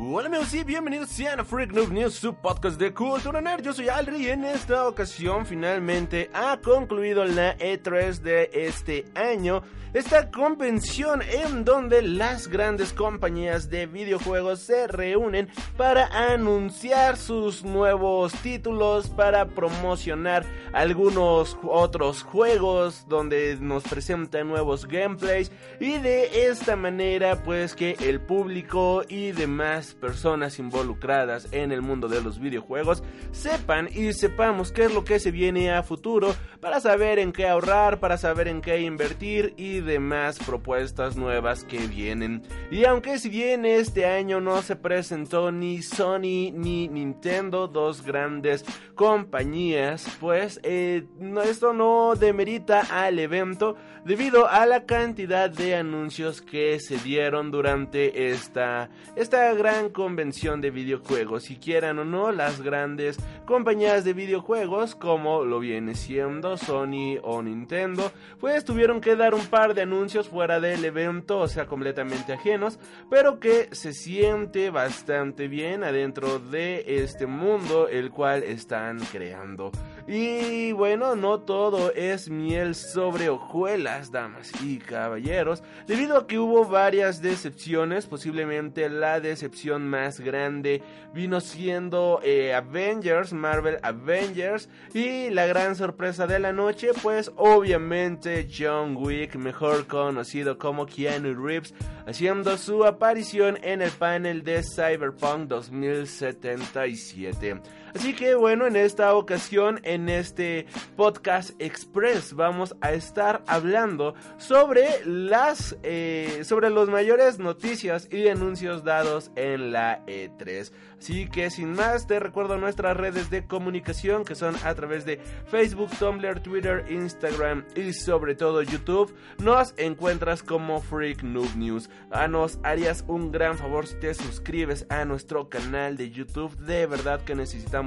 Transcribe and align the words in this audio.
Hola 0.00 0.28
amigos 0.28 0.54
y 0.54 0.62
bienvenidos 0.62 1.10
a 1.20 1.42
Freak 1.42 1.72
Noob 1.72 1.90
News, 1.90 2.14
su 2.14 2.32
podcast 2.32 2.78
de 2.78 2.94
cultura 2.94 3.40
nerd. 3.40 3.64
Yo 3.64 3.72
soy 3.72 3.88
Alri 3.88 4.26
y 4.26 4.28
en 4.28 4.44
esta 4.44 4.86
ocasión 4.86 5.44
finalmente 5.44 6.30
ha 6.32 6.56
concluido 6.58 7.24
la 7.24 7.58
E3 7.58 8.20
de 8.20 8.48
este 8.52 9.06
año. 9.16 9.60
Esta 9.94 10.30
convención 10.30 11.22
en 11.22 11.64
donde 11.64 12.02
las 12.02 12.46
grandes 12.46 12.92
compañías 12.92 13.70
de 13.70 13.86
videojuegos 13.86 14.60
se 14.60 14.86
reúnen 14.86 15.48
para 15.78 16.06
anunciar 16.30 17.16
sus 17.16 17.64
nuevos 17.64 18.32
títulos, 18.34 19.08
para 19.08 19.46
promocionar 19.46 20.44
algunos 20.74 21.56
otros 21.62 22.22
juegos, 22.22 23.06
donde 23.08 23.56
nos 23.60 23.82
presentan 23.84 24.46
nuevos 24.46 24.86
gameplays 24.86 25.50
y 25.80 25.96
de 25.96 26.48
esta 26.48 26.76
manera 26.76 27.42
pues 27.42 27.74
que 27.74 27.96
el 27.98 28.20
público 28.20 29.02
y 29.08 29.32
demás 29.32 29.87
personas 29.94 30.58
involucradas 30.58 31.48
en 31.52 31.72
el 31.72 31.82
mundo 31.82 32.08
de 32.08 32.22
los 32.22 32.38
videojuegos 32.38 33.02
sepan 33.30 33.88
y 33.92 34.12
sepamos 34.12 34.72
qué 34.72 34.84
es 34.84 34.94
lo 34.94 35.04
que 35.04 35.18
se 35.18 35.30
viene 35.30 35.70
a 35.70 35.82
futuro 35.82 36.34
para 36.60 36.80
saber 36.80 37.18
en 37.18 37.32
qué 37.32 37.48
ahorrar, 37.48 38.00
para 38.00 38.18
saber 38.18 38.48
en 38.48 38.60
qué 38.60 38.80
invertir 38.80 39.54
y 39.56 39.80
demás 39.80 40.38
propuestas 40.38 41.16
nuevas 41.16 41.64
que 41.64 41.78
vienen. 41.86 42.42
Y 42.70 42.84
aunque 42.84 43.18
si 43.18 43.28
bien 43.28 43.64
este 43.64 44.06
año 44.06 44.40
no 44.40 44.62
se 44.62 44.76
presentó 44.76 45.52
ni 45.52 45.82
Sony 45.82 46.52
ni 46.52 46.88
Nintendo, 46.88 47.68
dos 47.68 48.02
grandes 48.02 48.64
compañías, 48.94 50.06
pues 50.20 50.60
eh, 50.62 51.06
esto 51.44 51.72
no 51.72 52.14
demerita 52.14 52.80
al 52.90 53.18
evento 53.18 53.76
debido 54.04 54.48
a 54.48 54.66
la 54.66 54.86
cantidad 54.86 55.50
de 55.50 55.76
anuncios 55.76 56.42
que 56.42 56.80
se 56.80 56.96
dieron 56.98 57.50
durante 57.50 58.30
esta, 58.30 58.90
esta 59.16 59.52
gran 59.54 59.77
convención 59.86 60.60
de 60.60 60.70
videojuegos. 60.70 61.44
Si 61.44 61.56
quieran 61.56 61.98
o 61.98 62.04
no, 62.04 62.32
las 62.32 62.60
grandes 62.60 63.16
compañías 63.46 64.04
de 64.04 64.12
videojuegos, 64.12 64.94
como 64.94 65.44
lo 65.44 65.60
viene 65.60 65.94
siendo 65.94 66.56
Sony 66.56 67.18
o 67.22 67.42
Nintendo, 67.42 68.12
pues 68.40 68.64
tuvieron 68.64 69.00
que 69.00 69.16
dar 69.16 69.34
un 69.34 69.46
par 69.46 69.74
de 69.74 69.82
anuncios 69.82 70.28
fuera 70.28 70.60
del 70.60 70.84
evento, 70.84 71.38
o 71.38 71.48
sea, 71.48 71.66
completamente 71.66 72.32
ajenos, 72.32 72.78
pero 73.08 73.40
que 73.40 73.68
se 73.72 73.92
siente 73.92 74.70
bastante 74.70 75.48
bien 75.48 75.84
adentro 75.84 76.40
de 76.40 76.84
este 77.02 77.26
mundo 77.26 77.88
el 77.88 78.10
cual 78.10 78.42
están 78.42 78.98
creando. 79.12 79.70
Y 80.06 80.72
bueno, 80.72 81.16
no 81.16 81.40
todo 81.40 81.92
es 81.92 82.30
miel 82.30 82.74
sobre 82.74 83.28
hojuelas, 83.28 84.10
damas 84.10 84.50
y 84.62 84.78
caballeros, 84.78 85.62
debido 85.86 86.16
a 86.16 86.26
que 86.26 86.38
hubo 86.38 86.64
varias 86.64 87.20
decepciones, 87.20 88.06
posiblemente 88.06 88.88
la 88.88 89.20
decepción 89.20 89.67
más 89.76 90.20
grande 90.20 90.82
vino 91.12 91.40
siendo 91.40 92.20
eh, 92.22 92.54
Avengers, 92.54 93.32
Marvel 93.32 93.78
Avengers, 93.82 94.68
y 94.94 95.30
la 95.30 95.46
gran 95.46 95.74
sorpresa 95.74 96.26
de 96.26 96.38
la 96.38 96.52
noche, 96.52 96.90
pues 97.02 97.32
obviamente 97.36 98.46
John 98.56 98.96
Wick, 98.96 99.34
mejor 99.36 99.86
conocido 99.86 100.58
como 100.58 100.84
Keanu 100.86 101.34
Reeves, 101.34 101.74
haciendo 102.06 102.56
su 102.56 102.84
aparición 102.84 103.58
en 103.62 103.82
el 103.82 103.90
panel 103.90 104.44
de 104.44 104.62
Cyberpunk 104.62 105.48
2077. 105.48 107.60
Así 107.94 108.14
que 108.14 108.34
bueno, 108.34 108.66
en 108.66 108.76
esta 108.76 109.14
ocasión, 109.14 109.80
en 109.82 110.08
este 110.08 110.66
podcast 110.96 111.50
express, 111.60 112.34
vamos 112.34 112.76
a 112.80 112.92
estar 112.92 113.42
hablando 113.46 114.14
sobre 114.36 114.88
las, 115.04 115.76
eh, 115.82 116.42
sobre 116.44 116.70
los 116.70 116.88
mayores 116.88 117.38
noticias 117.38 118.08
y 118.10 118.28
anuncios 118.28 118.84
dados 118.84 119.30
en 119.36 119.72
la 119.72 120.04
E3. 120.06 120.72
Así 120.98 121.28
que 121.28 121.50
sin 121.50 121.74
más, 121.74 122.06
te 122.06 122.18
recuerdo 122.18 122.58
nuestras 122.58 122.96
redes 122.96 123.30
de 123.30 123.46
comunicación 123.46 124.24
que 124.24 124.34
son 124.34 124.56
a 124.64 124.74
través 124.74 125.04
de 125.04 125.20
Facebook, 125.46 125.90
Tumblr, 125.98 126.40
Twitter, 126.40 126.84
Instagram 126.90 127.64
y 127.76 127.92
sobre 127.92 128.34
todo 128.34 128.62
YouTube. 128.62 129.14
Nos 129.38 129.74
encuentras 129.76 130.42
como 130.42 130.80
Freak 130.80 131.22
Noob 131.22 131.56
News. 131.56 131.88
Ah, 132.10 132.26
nos 132.26 132.58
harías 132.64 133.04
un 133.06 133.30
gran 133.30 133.56
favor 133.56 133.86
si 133.86 133.94
te 133.96 134.12
suscribes 134.12 134.86
a 134.88 135.04
nuestro 135.04 135.48
canal 135.48 135.96
de 135.96 136.10
YouTube. 136.10 136.56
De 136.58 136.86
verdad 136.86 137.22
que 137.22 137.36
necesitamos 137.36 137.77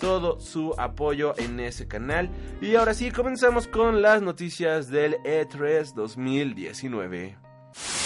todo 0.00 0.40
su 0.40 0.74
apoyo 0.78 1.34
en 1.38 1.60
ese 1.60 1.88
canal. 1.88 2.30
Y 2.60 2.76
ahora 2.76 2.94
sí, 2.94 3.10
comenzamos 3.10 3.66
con 3.66 4.02
las 4.02 4.22
noticias 4.22 4.88
del 4.88 5.16
E3 5.22 5.94
2019. 5.94 7.36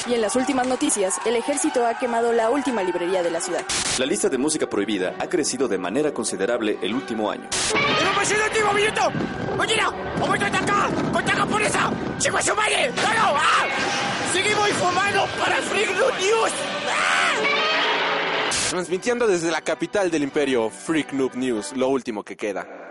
Y 0.09 0.15
en 0.15 0.21
las 0.21 0.35
últimas 0.35 0.67
noticias, 0.67 1.21
el 1.27 1.37
ejército 1.37 1.87
ha 1.87 1.99
quemado 1.99 2.33
la 2.33 2.51
última 2.51 2.83
librería 2.83 3.23
de 3.23 3.31
la 3.31 3.41
ciudad. 3.41 3.65
La 3.99 4.07
lista 4.07 4.29
de 4.29 4.39
música 4.39 4.69
prohibida 4.69 5.15
ha 5.19 5.29
crecido 5.29 5.69
de 5.69 5.79
manera 5.79 6.13
considerable 6.13 6.79
el 6.83 6.95
último 6.95 7.31
año. 7.31 7.49
¡Seguimos 14.33 14.69
informando 14.71 15.27
para 15.39 15.57
Freak 15.57 15.91
News! 15.91 17.20
Transmitiendo 18.71 19.27
desde 19.27 19.51
la 19.51 19.63
capital 19.63 20.13
del 20.13 20.23
imperio, 20.23 20.71
Freak 20.71 21.13
Noob 21.13 21.35
News, 21.35 21.77
lo 21.77 21.89
último 21.89 22.23
que 22.23 22.37
queda. 22.37 22.90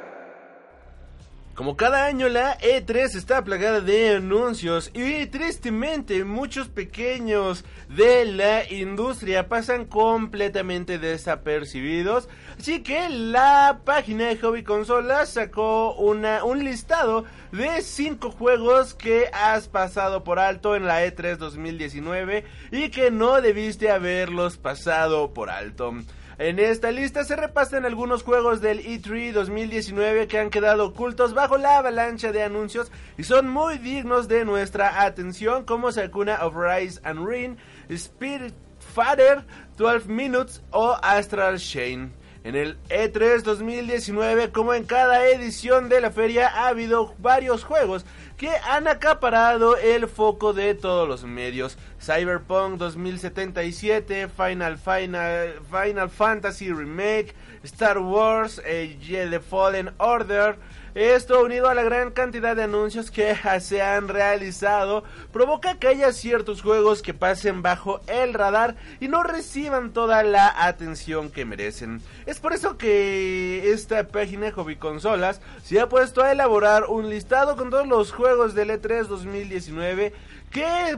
Como 1.59 1.75
cada 1.75 2.05
año 2.05 2.29
la 2.29 2.57
E3 2.59 3.15
está 3.17 3.43
plagada 3.43 3.81
de 3.81 4.15
anuncios 4.15 4.91
y 4.93 5.25
tristemente 5.25 6.23
muchos 6.23 6.69
pequeños 6.69 7.65
de 7.89 8.23
la 8.23 8.71
industria 8.71 9.49
pasan 9.49 9.83
completamente 9.83 10.99
desapercibidos. 10.99 12.29
Así 12.57 12.81
que 12.81 13.09
la 13.09 13.81
página 13.83 14.27
de 14.27 14.37
Hobby 14.37 14.63
Consolas 14.63 15.33
sacó 15.33 15.95
una, 15.95 16.45
un 16.45 16.63
listado 16.63 17.25
de 17.51 17.81
5 17.81 18.31
juegos 18.31 18.93
que 18.93 19.25
has 19.33 19.67
pasado 19.67 20.23
por 20.23 20.39
alto 20.39 20.77
en 20.77 20.85
la 20.85 21.05
E3 21.05 21.35
2019 21.35 22.45
y 22.71 22.87
que 22.87 23.11
no 23.11 23.41
debiste 23.41 23.91
haberlos 23.91 24.55
pasado 24.55 25.33
por 25.33 25.49
alto. 25.49 25.93
En 26.39 26.57
esta 26.57 26.89
lista 26.89 27.25
se 27.25 27.35
repasan 27.35 27.85
algunos 27.85 28.23
juegos 28.23 28.61
del 28.61 28.81
E3 28.81 29.33
2019 29.33 30.29
que 30.29 30.39
han 30.39 30.49
quedado 30.49 30.85
ocultos 30.85 31.33
bajo 31.33 31.57
la 31.57 31.79
avalancha 31.79 32.31
de 32.31 32.43
anuncios 32.43 32.93
y 33.17 33.25
son 33.25 33.49
muy 33.49 33.77
dignos 33.77 34.29
de 34.29 34.45
nuestra 34.45 35.01
atención 35.03 35.65
como 35.65 35.91
Sakuna 35.91 36.45
of 36.45 36.55
Rise 36.55 37.01
and 37.03 37.27
Ring, 37.27 37.57
Spirit 37.89 38.53
Father, 38.79 39.43
12 39.75 40.07
Minutes 40.07 40.63
o 40.71 40.95
Astral 41.01 41.59
Chain. 41.59 42.13
En 42.45 42.55
el 42.55 42.77
E3 42.87 43.41
2019, 43.41 44.51
como 44.51 44.73
en 44.73 44.85
cada 44.85 45.27
edición 45.27 45.89
de 45.89 45.99
la 45.99 46.09
feria, 46.09 46.47
ha 46.47 46.69
habido 46.69 47.13
varios 47.17 47.65
juegos 47.65 48.05
que 48.37 48.49
han 48.65 48.87
acaparado 48.87 49.75
el 49.75 50.07
foco 50.07 50.53
de 50.53 50.73
todos 50.73 51.05
los 51.05 51.25
medios. 51.25 51.77
Cyberpunk 52.01 52.77
2077, 52.77 54.29
Final, 54.29 54.77
Final, 54.77 55.59
Final 55.69 56.09
Fantasy 56.09 56.71
Remake, 56.71 57.35
Star 57.63 57.99
Wars, 57.99 58.61
eh, 58.65 58.97
The 59.29 59.41
Fallen 59.41 59.91
Order, 59.97 60.57
esto 60.95 61.43
unido 61.43 61.69
a 61.69 61.73
la 61.73 61.83
gran 61.83 62.11
cantidad 62.11 62.55
de 62.55 62.63
anuncios 62.63 63.11
que 63.11 63.35
se 63.59 63.81
han 63.81 64.07
realizado 64.07 65.03
provoca 65.31 65.75
que 65.75 65.87
haya 65.87 66.11
ciertos 66.11 66.61
juegos 66.61 67.01
que 67.01 67.13
pasen 67.13 67.61
bajo 67.61 68.01
el 68.07 68.33
radar 68.33 68.75
y 68.99 69.07
no 69.07 69.23
reciban 69.23 69.91
toda 69.91 70.23
la 70.23 70.65
atención 70.65 71.29
que 71.29 71.45
merecen. 71.45 72.01
Es 72.25 72.39
por 72.39 72.53
eso 72.53 72.77
que 72.77 73.71
esta 73.71 74.07
página 74.07 74.51
Hobby 74.51 74.75
Consolas 74.75 75.41
se 75.63 75.79
ha 75.79 75.89
puesto 75.89 76.23
a 76.23 76.31
elaborar 76.31 76.85
un 76.85 77.09
listado 77.09 77.55
con 77.55 77.69
todos 77.69 77.87
los 77.87 78.11
juegos 78.11 78.55
del 78.55 78.69
E3 78.69 79.05
2019 79.05 80.13
que, 80.51 80.97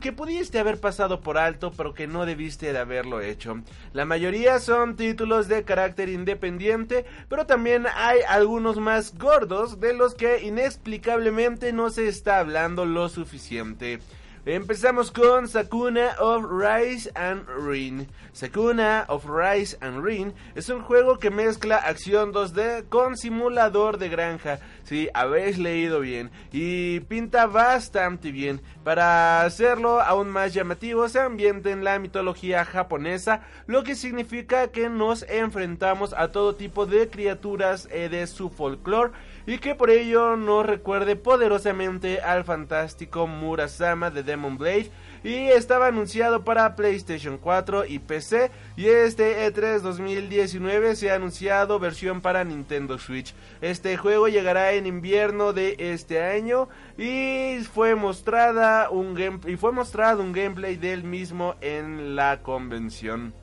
que 0.00 0.12
pudiste 0.12 0.58
haber 0.58 0.78
pasado 0.78 1.20
por 1.20 1.38
alto 1.38 1.72
pero 1.76 1.94
que 1.94 2.06
no 2.06 2.26
debiste 2.26 2.72
de 2.72 2.78
haberlo 2.78 3.20
hecho. 3.20 3.60
La 3.92 4.04
mayoría 4.04 4.58
son 4.58 4.96
títulos 4.96 5.48
de 5.48 5.64
carácter 5.64 6.08
independiente, 6.08 7.04
pero 7.28 7.46
también 7.46 7.86
hay 7.94 8.20
algunos 8.28 8.76
más 8.78 9.16
gordos 9.18 9.80
de 9.80 9.94
los 9.94 10.14
que 10.14 10.42
inexplicablemente 10.42 11.72
no 11.72 11.90
se 11.90 12.08
está 12.08 12.38
hablando 12.38 12.84
lo 12.84 13.08
suficiente. 13.08 14.00
Empezamos 14.46 15.10
con 15.10 15.48
Sakuna 15.48 16.16
of 16.18 16.46
Rise 16.50 17.10
and 17.14 17.46
Ring. 17.46 18.06
Sakuna 18.32 19.04
of 19.08 19.26
Rise 19.28 19.76
and 19.82 20.02
Ring 20.02 20.32
es 20.54 20.70
un 20.70 20.80
juego 20.80 21.18
que 21.18 21.30
mezcla 21.30 21.76
acción 21.76 22.32
2D 22.32 22.88
con 22.88 23.18
simulador 23.18 23.98
de 23.98 24.08
granja. 24.08 24.58
Si 24.84 25.10
habéis 25.12 25.58
leído 25.58 26.00
bien 26.00 26.30
y 26.52 27.00
pinta 27.00 27.44
bastante 27.44 28.32
bien. 28.32 28.62
Para 28.82 29.42
hacerlo 29.42 30.00
aún 30.00 30.30
más 30.30 30.54
llamativo 30.54 31.06
se 31.10 31.20
ambienta 31.20 31.68
en 31.68 31.84
la 31.84 31.98
mitología 31.98 32.64
japonesa, 32.64 33.42
lo 33.66 33.84
que 33.84 33.94
significa 33.94 34.68
que 34.68 34.88
nos 34.88 35.22
enfrentamos 35.24 36.14
a 36.14 36.28
todo 36.28 36.54
tipo 36.54 36.86
de 36.86 37.10
criaturas 37.10 37.88
eh, 37.92 38.08
de 38.08 38.26
su 38.26 38.48
folclore 38.48 39.12
y 39.46 39.58
que 39.58 39.74
por 39.74 39.90
ello 39.90 40.36
nos 40.36 40.66
recuerde 40.66 41.16
poderosamente 41.16 42.20
al 42.20 42.44
fantástico 42.44 43.26
Murasama 43.26 44.10
de 44.10 44.22
Demon 44.22 44.58
Blade 44.58 44.90
y 45.22 45.48
estaba 45.48 45.88
anunciado 45.88 46.44
para 46.44 46.76
PlayStation 46.76 47.38
4 47.38 47.84
y 47.86 47.98
PC 47.98 48.50
y 48.76 48.86
este 48.86 49.46
E3 49.46 49.80
2019 49.80 50.96
se 50.96 51.10
ha 51.10 51.16
anunciado 51.16 51.78
versión 51.78 52.20
para 52.20 52.44
Nintendo 52.44 52.98
Switch. 52.98 53.34
Este 53.60 53.96
juego 53.96 54.28
llegará 54.28 54.72
en 54.72 54.86
invierno 54.86 55.52
de 55.52 55.76
este 55.78 56.22
año 56.22 56.68
y 56.96 57.58
fue 57.72 57.94
mostrada 57.94 58.90
un 58.90 59.14
game 59.14 59.40
y 59.46 59.56
fue 59.56 59.72
mostrado 59.72 60.22
un 60.22 60.32
gameplay 60.32 60.76
del 60.76 61.04
mismo 61.04 61.56
en 61.60 62.16
la 62.16 62.42
convención. 62.42 63.34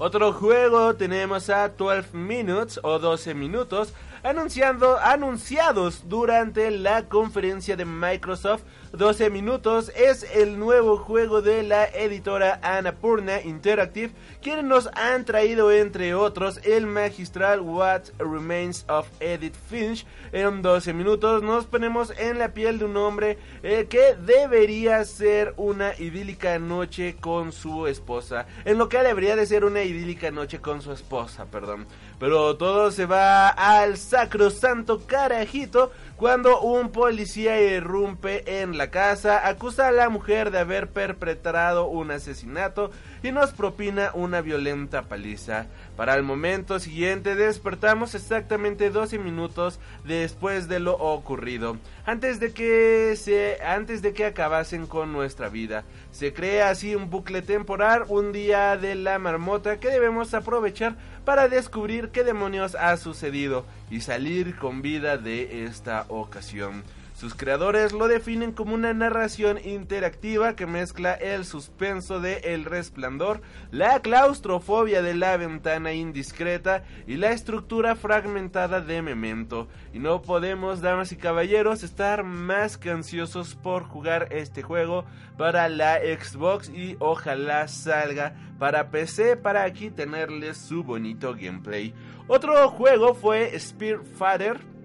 Otro 0.00 0.32
juego 0.32 0.94
tenemos 0.94 1.50
a 1.50 1.70
12 1.70 2.16
Minutes 2.16 2.78
o 2.84 3.00
12 3.00 3.34
minutos 3.34 3.92
anunciando, 4.22 4.98
anunciados 4.98 6.08
durante 6.08 6.70
la 6.70 7.08
conferencia 7.08 7.76
de 7.76 7.84
Microsoft 7.84 8.62
12 8.92 9.28
minutos 9.28 9.92
es 9.94 10.22
el 10.34 10.58
nuevo 10.58 10.96
juego 10.96 11.42
de 11.42 11.62
la 11.62 11.84
editora 11.84 12.58
Annapurna 12.62 13.42
Interactive, 13.42 14.12
quienes 14.40 14.64
nos 14.64 14.88
han 14.94 15.26
traído 15.26 15.70
entre 15.70 16.14
otros 16.14 16.58
el 16.64 16.86
magistral 16.86 17.60
What 17.60 18.04
Remains 18.18 18.86
of 18.88 19.06
Edith 19.20 19.56
Finch. 19.68 20.06
En 20.32 20.62
12 20.62 20.94
minutos 20.94 21.42
nos 21.42 21.66
ponemos 21.66 22.12
en 22.18 22.38
la 22.38 22.54
piel 22.54 22.78
de 22.78 22.86
un 22.86 22.96
hombre 22.96 23.38
eh, 23.62 23.86
que 23.90 24.14
debería 24.14 25.04
ser 25.04 25.52
una 25.58 25.92
idílica 25.98 26.58
noche 26.58 27.16
con 27.20 27.52
su 27.52 27.86
esposa. 27.86 28.46
En 28.64 28.78
lo 28.78 28.88
que 28.88 29.02
debería 29.02 29.36
de 29.36 29.44
ser 29.44 29.66
una 29.66 29.82
idílica 29.82 30.30
noche 30.30 30.60
con 30.60 30.80
su 30.80 30.92
esposa, 30.92 31.44
perdón. 31.44 31.86
Pero 32.18 32.56
todo 32.56 32.90
se 32.90 33.06
va 33.06 33.48
al 33.48 33.96
sacrosanto 33.96 35.06
carajito 35.06 35.92
cuando 36.18 36.60
un 36.62 36.90
policía 36.90 37.62
irrumpe 37.62 38.60
en 38.60 38.76
la 38.76 38.90
casa, 38.90 39.46
acusa 39.46 39.86
a 39.86 39.92
la 39.92 40.08
mujer 40.08 40.50
de 40.50 40.58
haber 40.58 40.88
perpetrado 40.88 41.86
un 41.86 42.10
asesinato 42.10 42.90
y 43.22 43.30
nos 43.30 43.52
propina 43.52 44.10
una 44.14 44.40
violenta 44.40 45.02
paliza. 45.02 45.66
Para 45.96 46.16
el 46.16 46.24
momento 46.24 46.80
siguiente 46.80 47.36
despertamos 47.36 48.16
exactamente 48.16 48.90
12 48.90 49.16
minutos 49.20 49.78
después 50.04 50.66
de 50.66 50.80
lo 50.80 50.94
ocurrido, 50.94 51.76
antes 52.04 52.40
de 52.40 52.52
que 52.52 53.14
se 53.14 53.58
antes 53.64 54.02
de 54.02 54.12
que 54.12 54.26
acabasen 54.26 54.88
con 54.88 55.12
nuestra 55.12 55.48
vida. 55.48 55.84
Se 56.10 56.34
crea 56.34 56.70
así 56.70 56.96
un 56.96 57.10
bucle 57.10 57.42
temporal, 57.42 58.04
un 58.08 58.32
día 58.32 58.76
de 58.76 58.96
la 58.96 59.20
marmota 59.20 59.78
que 59.78 59.88
debemos 59.88 60.34
aprovechar 60.34 60.96
para 61.24 61.48
descubrir 61.48 62.08
qué 62.08 62.24
demonios 62.24 62.74
ha 62.74 62.96
sucedido 62.96 63.66
y 63.90 64.00
salir 64.00 64.56
con 64.56 64.82
vida 64.82 65.16
de 65.16 65.64
esta 65.64 66.06
ocasión. 66.08 66.82
Sus 67.18 67.34
creadores 67.34 67.92
lo 67.92 68.06
definen 68.06 68.52
como 68.52 68.76
una 68.76 68.94
narración 68.94 69.58
interactiva 69.64 70.54
que 70.54 70.66
mezcla 70.66 71.14
el 71.14 71.44
suspenso 71.44 72.20
de 72.20 72.36
El 72.44 72.64
Resplandor, 72.64 73.40
la 73.72 73.98
claustrofobia 73.98 75.02
de 75.02 75.14
la 75.14 75.36
ventana 75.36 75.92
indiscreta 75.94 76.84
y 77.08 77.16
la 77.16 77.32
estructura 77.32 77.96
fragmentada 77.96 78.80
de 78.80 79.02
Memento. 79.02 79.66
Y 79.92 79.98
no 79.98 80.22
podemos, 80.22 80.80
damas 80.80 81.10
y 81.10 81.16
caballeros, 81.16 81.82
estar 81.82 82.22
más 82.22 82.78
que 82.78 82.90
ansiosos 82.90 83.56
por 83.56 83.82
jugar 83.82 84.28
este 84.30 84.62
juego 84.62 85.04
para 85.36 85.68
la 85.68 85.96
Xbox 85.96 86.68
y 86.68 86.94
ojalá 87.00 87.66
salga 87.66 88.36
para 88.60 88.92
PC 88.92 89.36
para 89.36 89.64
aquí 89.64 89.90
tenerles 89.90 90.56
su 90.56 90.84
bonito 90.84 91.34
gameplay. 91.34 91.92
Otro 92.28 92.68
juego 92.68 93.12
fue 93.12 93.58
Spearfighter 93.58 94.77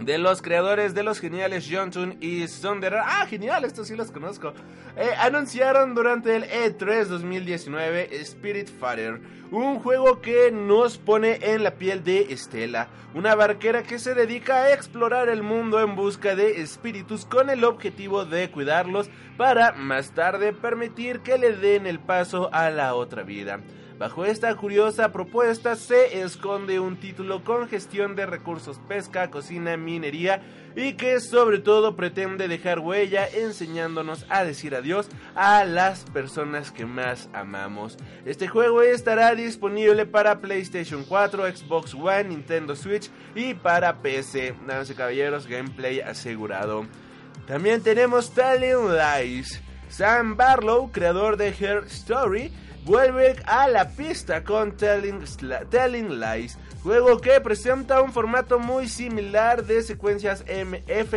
de 0.00 0.16
los 0.18 0.40
creadores 0.40 0.94
de 0.94 1.02
los 1.02 1.20
geniales 1.20 1.68
Johnson 1.70 2.16
y 2.20 2.48
Sonderer. 2.48 3.00
Ah, 3.04 3.26
genial, 3.28 3.64
estos 3.64 3.88
sí 3.88 3.96
los 3.96 4.10
conozco. 4.10 4.54
Eh, 4.96 5.10
anunciaron 5.18 5.94
durante 5.94 6.34
el 6.36 6.44
E3 6.44 7.04
2019 7.04 8.08
Spirit 8.20 8.68
Fighter, 8.68 9.20
un 9.50 9.78
juego 9.78 10.20
que 10.20 10.50
nos 10.50 10.96
pone 10.96 11.38
en 11.42 11.62
la 11.62 11.72
piel 11.72 12.02
de 12.02 12.32
Estela, 12.32 12.88
una 13.14 13.34
barquera 13.34 13.82
que 13.82 13.98
se 13.98 14.14
dedica 14.14 14.62
a 14.62 14.72
explorar 14.72 15.28
el 15.28 15.42
mundo 15.42 15.80
en 15.80 15.96
busca 15.96 16.34
de 16.34 16.62
espíritus 16.62 17.26
con 17.26 17.50
el 17.50 17.64
objetivo 17.64 18.24
de 18.24 18.50
cuidarlos 18.50 19.10
para 19.36 19.72
más 19.72 20.12
tarde 20.12 20.52
permitir 20.52 21.20
que 21.20 21.38
le 21.38 21.52
den 21.52 21.86
el 21.86 21.98
paso 21.98 22.48
a 22.52 22.70
la 22.70 22.94
otra 22.94 23.22
vida. 23.22 23.60
Bajo 24.00 24.24
esta 24.24 24.54
curiosa 24.54 25.12
propuesta 25.12 25.76
se 25.76 26.22
esconde 26.22 26.80
un 26.80 26.96
título 26.96 27.44
con 27.44 27.68
gestión 27.68 28.16
de 28.16 28.24
recursos 28.24 28.80
pesca, 28.88 29.30
cocina, 29.30 29.76
minería 29.76 30.40
y 30.74 30.94
que 30.94 31.20
sobre 31.20 31.58
todo 31.58 31.96
pretende 31.96 32.48
dejar 32.48 32.78
huella 32.78 33.28
enseñándonos 33.28 34.24
a 34.30 34.42
decir 34.42 34.74
adiós 34.74 35.10
a 35.34 35.66
las 35.66 36.04
personas 36.04 36.72
que 36.72 36.86
más 36.86 37.28
amamos. 37.34 37.98
Este 38.24 38.48
juego 38.48 38.80
estará 38.80 39.34
disponible 39.34 40.06
para 40.06 40.40
PlayStation 40.40 41.04
4, 41.04 41.54
Xbox 41.54 41.92
One, 41.92 42.24
Nintendo 42.24 42.76
Switch 42.76 43.10
y 43.34 43.52
para 43.52 43.98
PC. 43.98 44.54
Damas 44.66 44.88
y 44.88 44.94
caballeros, 44.94 45.46
gameplay 45.46 46.00
asegurado. 46.00 46.86
También 47.46 47.82
tenemos 47.82 48.32
Telling 48.32 48.96
Lies. 48.96 49.60
Sam 49.90 50.36
Barlow, 50.36 50.92
creador 50.92 51.36
de 51.36 51.48
Her 51.48 51.84
Story, 51.88 52.52
vuelve 52.84 53.36
a 53.46 53.68
la 53.68 53.88
pista 53.90 54.42
con 54.44 54.76
Telling, 54.76 56.20
Lies, 56.20 56.58
juego 56.82 57.20
que 57.20 57.40
presenta 57.40 58.02
un 58.02 58.12
formato 58.12 58.58
muy 58.58 58.88
similar 58.88 59.64
de 59.64 59.82
secuencias 59.82 60.44
MF, 60.46 61.14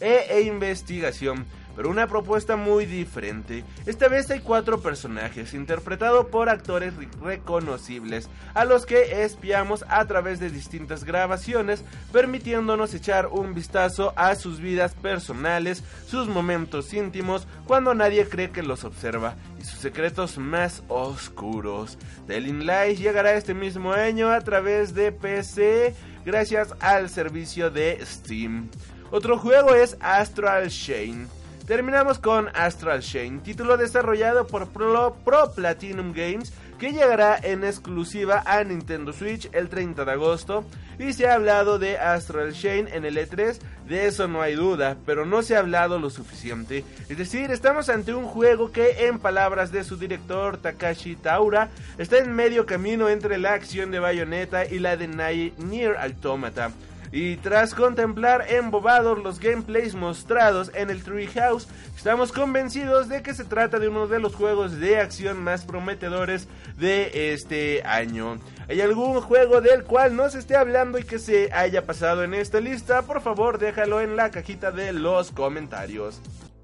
e, 0.00 0.26
e 0.30 0.40
investigación 0.42 1.46
pero 1.76 1.90
una 1.90 2.06
propuesta 2.06 2.56
muy 2.56 2.86
diferente. 2.86 3.64
Esta 3.86 4.08
vez 4.08 4.30
hay 4.30 4.40
cuatro 4.40 4.80
personajes, 4.80 5.54
interpretados 5.54 6.26
por 6.26 6.48
actores 6.48 6.94
reconocibles, 7.22 8.28
a 8.54 8.64
los 8.64 8.86
que 8.86 9.24
espiamos 9.24 9.84
a 9.88 10.04
través 10.06 10.40
de 10.40 10.50
distintas 10.50 11.04
grabaciones, 11.04 11.84
permitiéndonos 12.12 12.94
echar 12.94 13.28
un 13.28 13.54
vistazo 13.54 14.12
a 14.16 14.34
sus 14.34 14.60
vidas 14.60 14.94
personales, 14.94 15.84
sus 16.06 16.28
momentos 16.28 16.92
íntimos, 16.92 17.46
cuando 17.66 17.94
nadie 17.94 18.28
cree 18.28 18.50
que 18.50 18.62
los 18.62 18.84
observa, 18.84 19.34
y 19.58 19.64
sus 19.64 19.78
secretos 19.78 20.38
más 20.38 20.82
oscuros. 20.88 21.98
Telling 22.26 22.66
Lies 22.66 22.98
llegará 22.98 23.34
este 23.34 23.54
mismo 23.54 23.92
año 23.92 24.30
a 24.30 24.40
través 24.40 24.94
de 24.94 25.12
PC, 25.12 25.94
gracias 26.24 26.74
al 26.80 27.08
servicio 27.08 27.70
de 27.70 27.98
Steam. 28.04 28.68
Otro 29.10 29.38
juego 29.38 29.74
es 29.74 29.96
Astral 30.00 30.68
Chain 30.68 31.28
Terminamos 31.70 32.18
con 32.18 32.48
Astral 32.56 32.98
Chain, 33.00 33.44
título 33.44 33.76
desarrollado 33.76 34.44
por 34.44 34.70
Pro, 34.70 35.14
Platinum 35.54 36.12
Games 36.12 36.52
que 36.80 36.90
llegará 36.90 37.38
en 37.40 37.62
exclusiva 37.62 38.42
a 38.44 38.64
Nintendo 38.64 39.12
Switch 39.12 39.48
el 39.52 39.68
30 39.68 40.04
de 40.04 40.10
agosto. 40.10 40.64
Y 40.98 41.12
se 41.12 41.28
ha 41.28 41.34
hablado 41.34 41.78
de 41.78 41.96
Astral 41.96 42.54
Chain 42.54 42.88
en 42.88 43.04
el 43.04 43.16
E3, 43.16 43.60
de 43.86 44.08
eso 44.08 44.26
no 44.26 44.42
hay 44.42 44.56
duda, 44.56 44.96
pero 45.06 45.24
no 45.24 45.42
se 45.42 45.54
ha 45.54 45.60
hablado 45.60 46.00
lo 46.00 46.10
suficiente. 46.10 46.84
Es 47.08 47.16
decir, 47.16 47.52
estamos 47.52 47.88
ante 47.88 48.14
un 48.14 48.24
juego 48.24 48.72
que, 48.72 49.06
en 49.06 49.20
palabras 49.20 49.70
de 49.70 49.84
su 49.84 49.96
director 49.96 50.56
Takashi 50.56 51.14
Taura, 51.14 51.68
está 51.98 52.18
en 52.18 52.32
medio 52.32 52.66
camino 52.66 53.08
entre 53.08 53.38
la 53.38 53.54
acción 53.54 53.92
de 53.92 54.00
Bayonetta 54.00 54.66
y 54.66 54.80
la 54.80 54.96
de 54.96 55.06
Nier 55.06 55.96
Automata. 55.98 56.72
Y 57.12 57.36
tras 57.38 57.74
contemplar 57.74 58.46
embobados 58.48 59.18
los 59.18 59.40
gameplays 59.40 59.96
mostrados 59.96 60.70
en 60.74 60.90
el 60.90 61.02
Treehouse, 61.02 61.66
estamos 61.96 62.30
convencidos 62.30 63.08
de 63.08 63.22
que 63.22 63.34
se 63.34 63.44
trata 63.44 63.80
de 63.80 63.88
uno 63.88 64.06
de 64.06 64.20
los 64.20 64.36
juegos 64.36 64.78
de 64.78 65.00
acción 65.00 65.42
más 65.42 65.64
prometedores 65.64 66.46
de 66.78 67.32
este 67.32 67.82
año. 67.84 68.38
¿Hay 68.68 68.80
algún 68.80 69.20
juego 69.20 69.60
del 69.60 69.82
cual 69.82 70.14
no 70.14 70.30
se 70.30 70.38
esté 70.38 70.54
hablando 70.54 70.98
y 70.98 71.02
que 71.02 71.18
se 71.18 71.52
haya 71.52 71.84
pasado 71.84 72.22
en 72.22 72.32
esta 72.32 72.60
lista? 72.60 73.02
Por 73.02 73.20
favor, 73.20 73.58
déjalo 73.58 74.00
en 74.00 74.14
la 74.14 74.30
cajita 74.30 74.70
de 74.70 74.92
los 74.92 75.32
comentarios. 75.32 76.20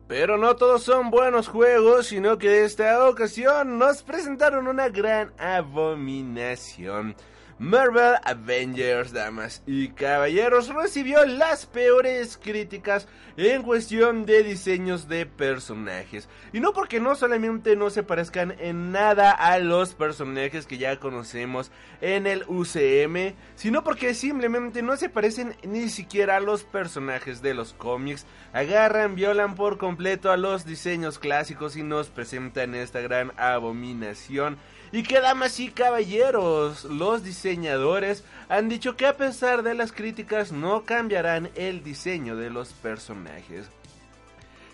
Pero 0.06 0.38
no 0.38 0.54
todos 0.54 0.84
son 0.84 1.10
buenos 1.10 1.48
juegos, 1.48 2.06
sino 2.06 2.38
que 2.38 2.64
esta 2.64 3.08
ocasión 3.08 3.80
nos 3.80 4.04
presentaron 4.04 4.68
una 4.68 4.88
gran 4.88 5.32
abominación. 5.36 7.16
Marvel 7.58 8.16
Avengers, 8.22 9.14
damas 9.14 9.62
y 9.66 9.88
caballeros, 9.88 10.68
recibió 10.68 11.24
las 11.24 11.64
peores 11.64 12.36
críticas 12.36 13.08
en 13.38 13.62
cuestión 13.62 14.26
de 14.26 14.42
diseños 14.42 15.08
de 15.08 15.24
personajes. 15.24 16.28
Y 16.52 16.60
no 16.60 16.74
porque 16.74 17.00
no 17.00 17.14
solamente 17.14 17.74
no 17.74 17.88
se 17.88 18.02
parezcan 18.02 18.54
en 18.58 18.92
nada 18.92 19.30
a 19.30 19.58
los 19.58 19.94
personajes 19.94 20.66
que 20.66 20.76
ya 20.76 21.00
conocemos 21.00 21.70
en 22.02 22.26
el 22.26 22.44
UCM, 22.46 23.34
sino 23.54 23.82
porque 23.82 24.12
simplemente 24.12 24.82
no 24.82 24.98
se 24.98 25.08
parecen 25.08 25.56
ni 25.62 25.88
siquiera 25.88 26.36
a 26.36 26.40
los 26.40 26.62
personajes 26.62 27.40
de 27.40 27.54
los 27.54 27.72
cómics. 27.72 28.26
Agarran, 28.52 29.14
violan 29.14 29.54
por 29.54 29.78
completo 29.78 30.30
a 30.30 30.36
los 30.36 30.66
diseños 30.66 31.18
clásicos 31.18 31.74
y 31.76 31.82
nos 31.82 32.08
presentan 32.08 32.74
esta 32.74 33.00
gran 33.00 33.32
abominación 33.38 34.58
Y 34.92 35.02
que 35.02 35.20
damas 35.20 35.58
y 35.60 35.68
caballeros, 35.68 36.84
los 36.84 37.24
diseñadores 37.24 38.24
han 38.48 38.68
dicho 38.68 38.96
que 38.96 39.06
a 39.06 39.16
pesar 39.16 39.62
de 39.62 39.74
las 39.74 39.92
críticas 39.92 40.52
no 40.52 40.84
cambiarán 40.84 41.50
el 41.54 41.82
diseño 41.82 42.36
de 42.36 42.50
los 42.50 42.72
personajes. 42.72 43.66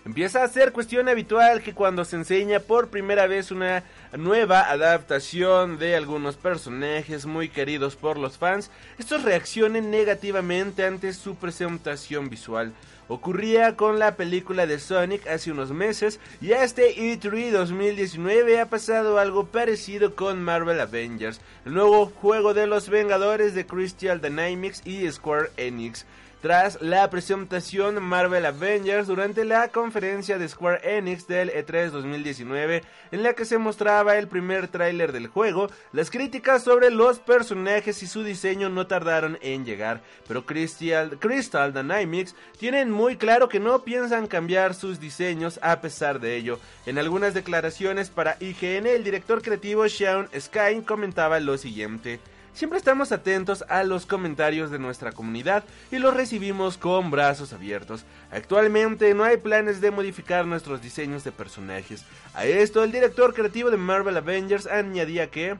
Empieza 0.05 0.43
a 0.43 0.47
ser 0.49 0.73
cuestión 0.73 1.07
habitual 1.07 1.61
que 1.61 1.73
cuando 1.73 2.03
se 2.03 2.17
enseña 2.17 2.59
por 2.59 2.89
primera 2.89 3.25
vez 3.25 3.51
una 3.51 3.83
nueva 4.17 4.69
adaptación 4.69 5.77
de 5.77 5.95
algunos 5.95 6.35
personajes 6.35 7.25
muy 7.25 7.47
queridos 7.47 7.95
por 7.95 8.17
los 8.17 8.37
fans, 8.37 8.69
estos 8.99 9.23
reaccionen 9.23 9.91
negativamente 9.91 10.85
ante 10.85 11.13
su 11.13 11.35
presentación 11.35 12.29
visual. 12.29 12.73
Ocurría 13.07 13.77
con 13.77 13.97
la 13.97 14.15
película 14.17 14.67
de 14.67 14.79
Sonic 14.79 15.25
hace 15.27 15.51
unos 15.51 15.71
meses 15.71 16.19
y 16.41 16.51
a 16.51 16.65
este 16.65 16.95
E3 16.97 17.51
2019 17.51 18.59
ha 18.59 18.65
pasado 18.65 19.19
algo 19.19 19.45
parecido 19.45 20.15
con 20.15 20.43
Marvel 20.43 20.81
Avengers, 20.81 21.39
el 21.65 21.75
nuevo 21.75 22.07
juego 22.07 22.53
de 22.53 22.67
los 22.67 22.89
Vengadores 22.89 23.55
de 23.55 23.65
Crystal 23.65 24.19
Dynamics 24.19 24.81
y 24.85 25.09
Square 25.09 25.51
Enix 25.55 26.05
tras 26.43 26.81
la 26.81 27.09
presentación 27.09 28.03
Marvel 28.03 28.45
Avengers 28.45 29.07
durante 29.07 29.45
la 29.45 29.69
conferencia 29.69 30.37
de 30.37 30.49
Square 30.49 30.97
Enix 30.97 31.25
del 31.25 31.49
E3 31.49 31.89
2019 31.89 32.83
en 33.13 33.23
la 33.23 33.31
que 33.31 33.45
se 33.45 33.57
mostraba 33.57 34.17
el 34.17 34.27
primer 34.27 34.67
tráiler 34.67 35.13
del 35.13 35.27
juego, 35.27 35.69
las 35.93 36.11
críticas 36.11 36.61
sobre 36.61 36.91
los 36.91 37.19
personajes 37.19 38.03
y 38.03 38.07
su 38.07 38.23
diseño 38.25 38.67
no 38.67 38.87
tardaron 38.87 39.37
en 39.41 39.63
llegar, 39.63 40.01
pero 40.27 40.45
Crystal, 40.45 41.17
Crystal 41.17 41.73
Dynamics 41.73 42.35
tienen 42.59 42.91
muy 42.91 43.15
claro 43.15 43.47
que 43.47 43.61
no 43.61 43.85
piensan 43.85 44.27
cambiar 44.27 44.73
sus 44.73 44.99
diseños 44.99 45.61
a 45.63 45.79
pesar 45.79 46.19
de 46.19 46.35
ello. 46.35 46.59
En 46.85 46.97
algunas 46.97 47.33
declaraciones 47.33 48.09
para 48.09 48.35
IGN, 48.41 48.87
el 48.87 49.05
director 49.05 49.41
creativo 49.41 49.87
Sean 49.87 50.27
Skyn 50.37 50.81
comentaba 50.81 51.39
lo 51.39 51.57
siguiente. 51.57 52.19
Siempre 52.53 52.77
estamos 52.77 53.11
atentos 53.11 53.63
a 53.67 53.83
los 53.83 54.05
comentarios 54.05 54.69
de 54.69 54.77
nuestra 54.77 55.11
comunidad 55.11 55.63
y 55.91 55.97
los 55.97 56.13
recibimos 56.13 56.77
con 56.77 57.09
brazos 57.09 57.51
abiertos. 57.51 58.05
Actualmente 58.31 59.15
no 59.15 59.23
hay 59.23 59.37
planes 59.37 59.81
de 59.81 59.89
modificar 59.89 60.45
nuestros 60.45 60.79
diseños 60.79 61.23
de 61.23 61.31
personajes. 61.31 62.05
A 62.35 62.45
esto 62.45 62.83
el 62.83 62.91
director 62.91 63.33
creativo 63.33 63.71
de 63.71 63.77
Marvel 63.77 64.17
Avengers 64.17 64.67
añadía 64.67 65.31
que 65.31 65.57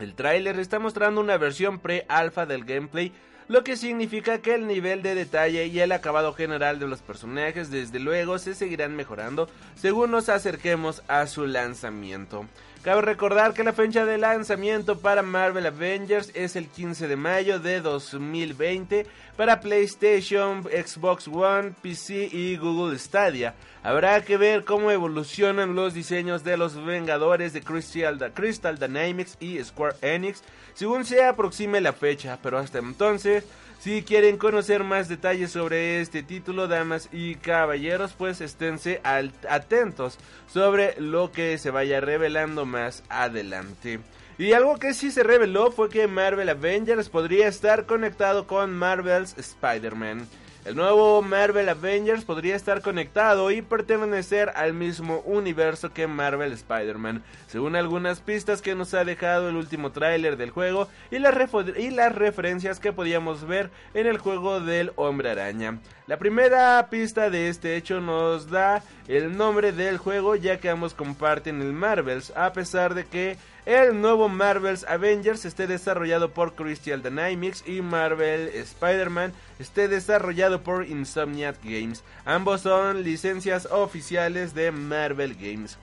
el 0.00 0.14
tráiler 0.14 0.58
está 0.58 0.80
mostrando 0.80 1.20
una 1.20 1.38
versión 1.38 1.78
pre-alfa 1.78 2.46
del 2.46 2.64
gameplay 2.64 3.12
lo 3.48 3.64
que 3.64 3.76
significa 3.76 4.42
que 4.42 4.54
el 4.54 4.66
nivel 4.66 5.02
de 5.02 5.14
detalle 5.14 5.66
y 5.66 5.80
el 5.80 5.92
acabado 5.92 6.34
general 6.34 6.78
de 6.78 6.86
los 6.86 7.00
personajes 7.00 7.70
desde 7.70 7.98
luego 7.98 8.38
se 8.38 8.54
seguirán 8.54 8.94
mejorando 8.94 9.48
según 9.74 10.10
nos 10.10 10.28
acerquemos 10.28 11.02
a 11.08 11.26
su 11.26 11.46
lanzamiento. 11.46 12.44
Cabe 12.82 13.02
recordar 13.02 13.54
que 13.54 13.64
la 13.64 13.72
fecha 13.72 14.06
de 14.06 14.18
lanzamiento 14.18 15.00
para 15.00 15.22
Marvel 15.22 15.66
Avengers 15.66 16.30
es 16.34 16.54
el 16.54 16.68
15 16.68 17.08
de 17.08 17.16
mayo 17.16 17.58
de 17.58 17.80
2020 17.80 19.04
para 19.36 19.60
PlayStation, 19.60 20.62
Xbox 20.62 21.26
One, 21.26 21.72
PC 21.82 22.30
y 22.32 22.56
Google 22.56 22.96
Stadia. 22.98 23.54
Habrá 23.82 24.22
que 24.22 24.36
ver 24.36 24.64
cómo 24.64 24.92
evolucionan 24.92 25.74
los 25.74 25.92
diseños 25.92 26.44
de 26.44 26.56
los 26.56 26.82
Vengadores 26.84 27.52
de 27.52 27.62
Crystal, 27.62 28.32
Crystal 28.32 28.78
Dynamics 28.78 29.36
y 29.40 29.62
Square 29.62 29.96
Enix 30.00 30.42
según 30.78 31.04
se 31.04 31.24
aproxime 31.24 31.80
la 31.80 31.92
fecha, 31.92 32.38
pero 32.40 32.56
hasta 32.56 32.78
entonces 32.78 33.44
si 33.78 34.02
quieren 34.02 34.38
conocer 34.38 34.82
más 34.82 35.08
detalles 35.08 35.52
sobre 35.52 36.00
este 36.00 36.22
título, 36.24 36.66
damas 36.66 37.08
y 37.12 37.36
caballeros, 37.36 38.12
pues 38.12 38.40
esténse 38.40 39.00
atentos 39.48 40.18
sobre 40.48 41.00
lo 41.00 41.30
que 41.30 41.56
se 41.58 41.70
vaya 41.70 42.00
revelando 42.00 42.66
más 42.66 43.04
adelante. 43.08 44.00
Y 44.36 44.52
algo 44.52 44.78
que 44.78 44.94
sí 44.94 45.10
se 45.10 45.22
reveló 45.22 45.72
fue 45.72 45.88
que 45.88 46.06
Marvel 46.06 46.48
Avengers 46.48 47.08
podría 47.08 47.48
estar 47.48 47.86
conectado 47.86 48.46
con 48.46 48.72
Marvel's 48.74 49.36
Spider-Man. 49.36 50.28
El 50.68 50.76
nuevo 50.76 51.22
Marvel 51.22 51.66
Avengers 51.70 52.26
podría 52.26 52.54
estar 52.54 52.82
conectado 52.82 53.50
y 53.50 53.62
pertenecer 53.62 54.52
al 54.54 54.74
mismo 54.74 55.20
universo 55.20 55.94
que 55.94 56.06
Marvel 56.06 56.52
Spider-Man, 56.52 57.22
según 57.46 57.74
algunas 57.74 58.20
pistas 58.20 58.60
que 58.60 58.74
nos 58.74 58.92
ha 58.92 59.02
dejado 59.06 59.48
el 59.48 59.56
último 59.56 59.92
tráiler 59.92 60.36
del 60.36 60.50
juego 60.50 60.86
y 61.10 61.20
las, 61.20 62.14
referencias 62.14 62.80
que 62.80 62.92
podíamos 62.92 63.46
ver 63.46 63.70
en 63.94 64.06
el 64.06 64.18
juego 64.18 64.60
del 64.60 64.92
Hombre 64.96 65.30
Araña. 65.30 65.78
La 66.06 66.18
primera 66.18 66.86
pista 66.90 67.30
de 67.30 67.48
este 67.48 67.76
hecho 67.76 68.02
nos 68.02 68.50
da 68.50 68.82
el 69.06 69.38
nombre 69.38 69.72
del 69.72 69.96
juego 69.96 70.36
ya 70.36 70.58
que 70.58 70.68
ambos 70.68 70.92
comparten 70.92 71.62
el 71.62 71.72
Marvels, 71.72 72.30
a 72.36 72.52
pesar 72.52 72.94
de 72.94 73.06
que 73.06 73.38
el 73.68 74.00
nuevo 74.00 74.30
Marvel's 74.30 74.86
Avengers 74.88 75.44
esté 75.44 75.66
desarrollado 75.66 76.32
por 76.32 76.54
Crystal 76.54 77.02
Dynamics 77.02 77.62
y 77.66 77.82
Marvel 77.82 78.48
Spider-Man 78.48 79.34
esté 79.58 79.88
desarrollado 79.88 80.62
por 80.62 80.86
Insomniac 80.86 81.62
Games. 81.62 82.02
Ambos 82.24 82.62
son 82.62 83.02
licencias 83.02 83.68
oficiales 83.70 84.54
de 84.54 84.72
Marvel 84.72 85.34
Games. 85.34 85.76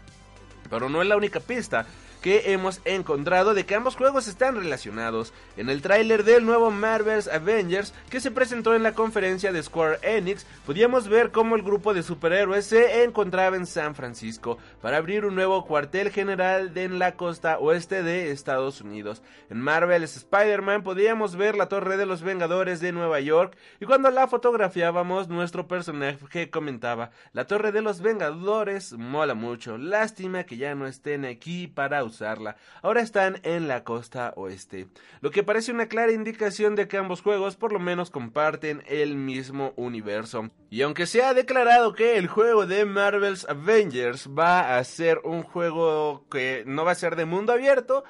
Pero 0.67 0.89
no 0.89 1.03
es 1.03 1.07
la 1.07 1.15
única 1.15 1.39
pista 1.39 1.85
que 2.25 2.53
hemos 2.53 2.81
encontrado 2.85 3.53
de 3.53 3.67
que 3.67 3.75
ambos 3.75 3.95
juegos 3.95 4.27
están 4.27 4.55
relacionados. 4.55 5.31
En 5.57 5.69
el 5.69 5.83
tráiler 5.83 6.23
del 6.23 6.43
nuevo 6.43 6.71
Marvel's 6.71 7.27
Avengers 7.27 7.93
que 8.09 8.19
se 8.19 8.31
presentó 8.31 8.73
en 8.73 8.81
la 8.81 8.93
conferencia 8.93 9.51
de 9.51 9.61
Square 9.61 9.99
Enix, 10.01 10.47
podíamos 10.65 11.07
ver 11.07 11.29
cómo 11.29 11.55
el 11.55 11.61
grupo 11.61 11.93
de 11.93 12.01
superhéroes 12.01 12.65
se 12.65 13.03
encontraba 13.03 13.57
en 13.57 13.67
San 13.67 13.93
Francisco 13.93 14.57
para 14.81 14.97
abrir 14.97 15.23
un 15.23 15.35
nuevo 15.35 15.67
cuartel 15.67 16.09
general 16.09 16.75
en 16.75 16.97
la 16.97 17.15
costa 17.15 17.59
oeste 17.59 18.01
de 18.01 18.31
Estados 18.31 18.81
Unidos. 18.81 19.21
En 19.51 19.61
Marvel's 19.61 20.17
Spider-Man 20.17 20.81
podíamos 20.81 21.35
ver 21.35 21.55
la 21.55 21.67
Torre 21.67 21.95
de 21.95 22.07
los 22.07 22.23
Vengadores 22.23 22.79
de 22.79 22.91
Nueva 22.91 23.19
York 23.19 23.55
y 23.79 23.85
cuando 23.85 24.09
la 24.09 24.27
fotografiábamos 24.27 25.27
nuestro 25.27 25.67
personaje 25.67 26.49
comentaba, 26.49 27.11
la 27.33 27.45
Torre 27.45 27.71
de 27.71 27.83
los 27.83 28.01
Vengadores 28.01 28.93
mola 28.93 29.35
mucho, 29.35 29.77
lástima 29.77 30.45
que 30.45 30.57
ya 30.57 30.73
no 30.73 30.87
estén 30.87 31.23
aquí 31.23 31.67
para 31.67 32.03
usar 32.03 32.14
Ahora 32.81 33.01
están 33.01 33.39
en 33.43 33.67
la 33.67 33.83
costa 33.83 34.33
oeste, 34.35 34.87
lo 35.21 35.31
que 35.31 35.43
parece 35.43 35.71
una 35.71 35.87
clara 35.87 36.11
indicación 36.11 36.75
de 36.75 36.87
que 36.87 36.97
ambos 36.97 37.21
juegos 37.21 37.55
por 37.55 37.73
lo 37.73 37.79
menos 37.79 38.09
comparten 38.09 38.83
el 38.87 39.15
mismo 39.15 39.73
universo. 39.75 40.49
Y 40.69 40.81
aunque 40.81 41.05
se 41.05 41.23
ha 41.23 41.33
declarado 41.33 41.93
que 41.93 42.17
el 42.17 42.27
juego 42.27 42.65
de 42.65 42.85
Marvel's 42.85 43.47
Avengers 43.49 44.29
va 44.29 44.77
a 44.77 44.83
ser 44.83 45.19
un 45.23 45.43
juego 45.43 46.25
que 46.29 46.63
no 46.65 46.85
va 46.85 46.91
a 46.91 46.95
ser 46.95 47.15
de 47.15 47.25
mundo 47.25 47.53
abierto, 47.53 48.03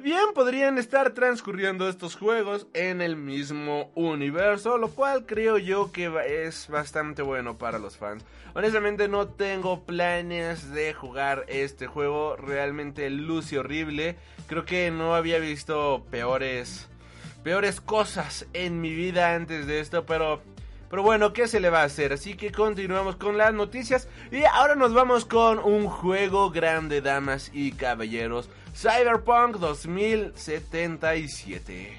Bien, 0.00 0.32
podrían 0.32 0.78
estar 0.78 1.10
transcurriendo 1.10 1.88
estos 1.88 2.14
juegos 2.14 2.68
en 2.72 3.00
el 3.00 3.16
mismo 3.16 3.90
universo, 3.96 4.78
lo 4.78 4.90
cual 4.90 5.26
creo 5.26 5.58
yo 5.58 5.90
que 5.90 6.08
es 6.44 6.68
bastante 6.68 7.20
bueno 7.22 7.58
para 7.58 7.80
los 7.80 7.96
fans. 7.96 8.24
Honestamente 8.54 9.08
no 9.08 9.26
tengo 9.26 9.84
planes 9.86 10.70
de 10.70 10.94
jugar 10.94 11.46
este 11.48 11.88
juego, 11.88 12.36
realmente 12.36 13.10
luce 13.10 13.58
horrible. 13.58 14.16
Creo 14.46 14.64
que 14.64 14.92
no 14.92 15.16
había 15.16 15.40
visto 15.40 16.06
peores 16.12 16.88
peores 17.42 17.80
cosas 17.80 18.46
en 18.52 18.80
mi 18.80 18.94
vida 18.94 19.34
antes 19.34 19.66
de 19.66 19.80
esto, 19.80 20.06
pero 20.06 20.40
pero 20.90 21.02
bueno, 21.02 21.34
¿qué 21.34 21.48
se 21.48 21.60
le 21.60 21.68
va 21.68 21.82
a 21.82 21.84
hacer? 21.84 22.14
Así 22.14 22.34
que 22.34 22.50
continuamos 22.50 23.16
con 23.16 23.36
las 23.36 23.52
noticias 23.52 24.08
y 24.30 24.44
ahora 24.44 24.74
nos 24.74 24.94
vamos 24.94 25.26
con 25.26 25.58
un 25.58 25.86
juego 25.86 26.50
grande, 26.50 27.02
damas 27.02 27.50
y 27.52 27.72
caballeros. 27.72 28.48
Cyberpunk 28.80 29.56
2077. 29.56 31.98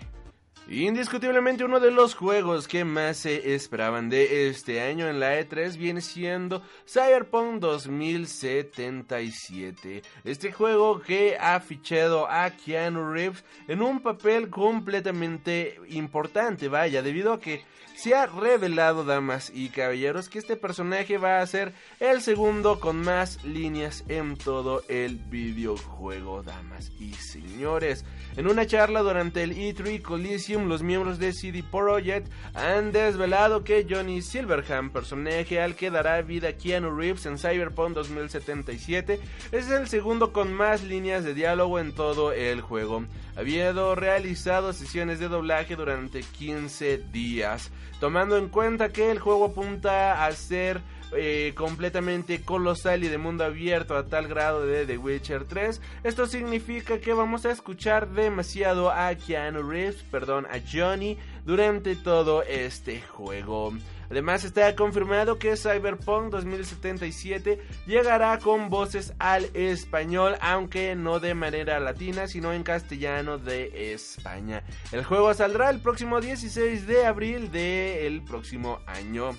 Indiscutiblemente 0.69 1.65
uno 1.65 1.81
de 1.81 1.91
los 1.91 2.15
juegos 2.15 2.69
que 2.69 2.85
más 2.85 3.17
se 3.17 3.53
esperaban 3.53 4.07
de 4.07 4.47
este 4.47 4.79
año 4.79 5.09
en 5.09 5.19
la 5.19 5.37
E3 5.37 5.75
viene 5.75 5.99
siendo 5.99 6.63
Cyberpunk 6.87 7.59
2077. 7.59 10.03
Este 10.23 10.53
juego 10.53 11.01
que 11.01 11.35
ha 11.37 11.59
fichado 11.59 12.29
a 12.29 12.49
Keanu 12.51 13.11
Reeves 13.11 13.43
en 13.67 13.81
un 13.81 13.99
papel 13.99 14.49
completamente 14.49 15.77
importante, 15.89 16.69
vaya, 16.69 17.01
debido 17.01 17.33
a 17.33 17.41
que 17.41 17.61
se 17.99 18.15
ha 18.15 18.27
revelado, 18.27 19.03
damas 19.03 19.51
y 19.53 19.67
caballeros, 19.67 20.29
que 20.29 20.39
este 20.39 20.55
personaje 20.55 21.17
va 21.17 21.41
a 21.41 21.47
ser 21.47 21.73
el 21.99 22.21
segundo 22.21 22.79
con 22.79 23.01
más 23.01 23.43
líneas 23.43 24.05
en 24.07 24.37
todo 24.37 24.83
el 24.87 25.17
videojuego, 25.17 26.41
damas 26.41 26.93
y 26.97 27.13
señores. 27.15 28.05
En 28.37 28.47
una 28.47 28.65
charla 28.65 29.01
durante 29.01 29.43
el 29.43 29.53
E3 29.53 30.01
Coliseum, 30.01 30.69
los 30.69 30.81
miembros 30.81 31.19
de 31.19 31.33
CD 31.33 31.61
Projekt 31.61 32.31
han 32.53 32.93
desvelado 32.93 33.65
que 33.65 33.85
Johnny 33.89 34.21
Silverhand, 34.21 34.93
personaje 34.93 35.59
al 35.59 35.75
que 35.75 35.91
dará 35.91 36.21
vida 36.21 36.53
Keanu 36.53 36.95
Reeves 36.95 37.25
en 37.25 37.37
Cyberpunk 37.37 37.95
2077, 37.95 39.19
es 39.51 39.69
el 39.69 39.89
segundo 39.89 40.31
con 40.31 40.53
más 40.53 40.83
líneas 40.83 41.25
de 41.25 41.33
diálogo 41.33 41.79
en 41.79 41.93
todo 41.93 42.31
el 42.31 42.61
juego. 42.61 43.03
Habiendo 43.35 43.95
realizado 43.95 44.71
sesiones 44.71 45.19
de 45.19 45.27
doblaje 45.27 45.75
durante 45.75 46.21
15 46.21 46.97
días, 47.11 47.71
tomando 47.99 48.37
en 48.37 48.49
cuenta 48.49 48.89
que 48.89 49.11
el 49.11 49.19
juego 49.19 49.45
apunta 49.45 50.25
a 50.25 50.31
ser 50.31 50.81
eh, 51.13 51.53
completamente 51.55 52.41
colosal 52.41 53.03
y 53.03 53.07
de 53.07 53.17
mundo 53.17 53.43
abierto 53.43 53.97
a 53.97 54.05
tal 54.05 54.27
grado 54.27 54.65
de 54.65 54.85
The 54.85 54.97
Witcher 54.97 55.45
3, 55.45 55.81
esto 56.03 56.27
significa 56.27 56.99
que 56.99 57.13
vamos 57.13 57.45
a 57.45 57.51
escuchar 57.51 58.09
demasiado 58.09 58.91
a 58.91 59.13
Keanu 59.15 59.63
Reeves, 59.63 60.03
perdón, 60.11 60.45
a 60.47 60.59
Johnny 60.59 61.17
durante 61.45 61.95
todo 61.95 62.43
este 62.43 63.01
juego. 63.01 63.73
Además 64.09 64.43
está 64.43 64.75
confirmado 64.75 65.37
que 65.37 65.55
Cyberpunk 65.55 66.31
2077 66.31 67.59
llegará 67.85 68.39
con 68.39 68.69
voces 68.69 69.13
al 69.19 69.45
español, 69.53 70.35
aunque 70.41 70.95
no 70.95 71.19
de 71.19 71.35
manera 71.35 71.79
latina, 71.79 72.27
sino 72.27 72.51
en 72.51 72.63
castellano 72.63 73.37
de 73.37 73.93
España. 73.93 74.63
El 74.91 75.03
juego 75.03 75.33
saldrá 75.33 75.69
el 75.69 75.79
próximo 75.79 76.21
16 76.21 76.87
de 76.87 77.05
abril 77.05 77.51
del 77.51 78.23
próximo 78.23 78.79
año. 78.87 79.35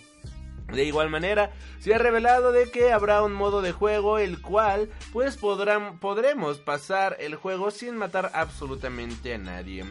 De 0.73 0.85
igual 0.85 1.11
manera, 1.11 1.51
se 1.79 1.95
ha 1.95 1.99
revelado 1.99 2.53
de 2.53 2.71
que 2.71 2.93
habrá 2.93 3.23
un 3.23 3.33
modo 3.33 3.63
de 3.63 3.73
juego 3.73 4.19
el 4.19 4.41
cual 4.41 4.89
pues 5.13 5.37
podrán, 5.37 5.99
podremos 5.99 6.59
pasar 6.59 7.17
el 7.21 7.35
juego 7.35 7.71
sin 7.71 7.97
matar 7.97 8.31
absolutamente 8.35 9.35
a 9.35 9.39
nadie. 9.39 9.85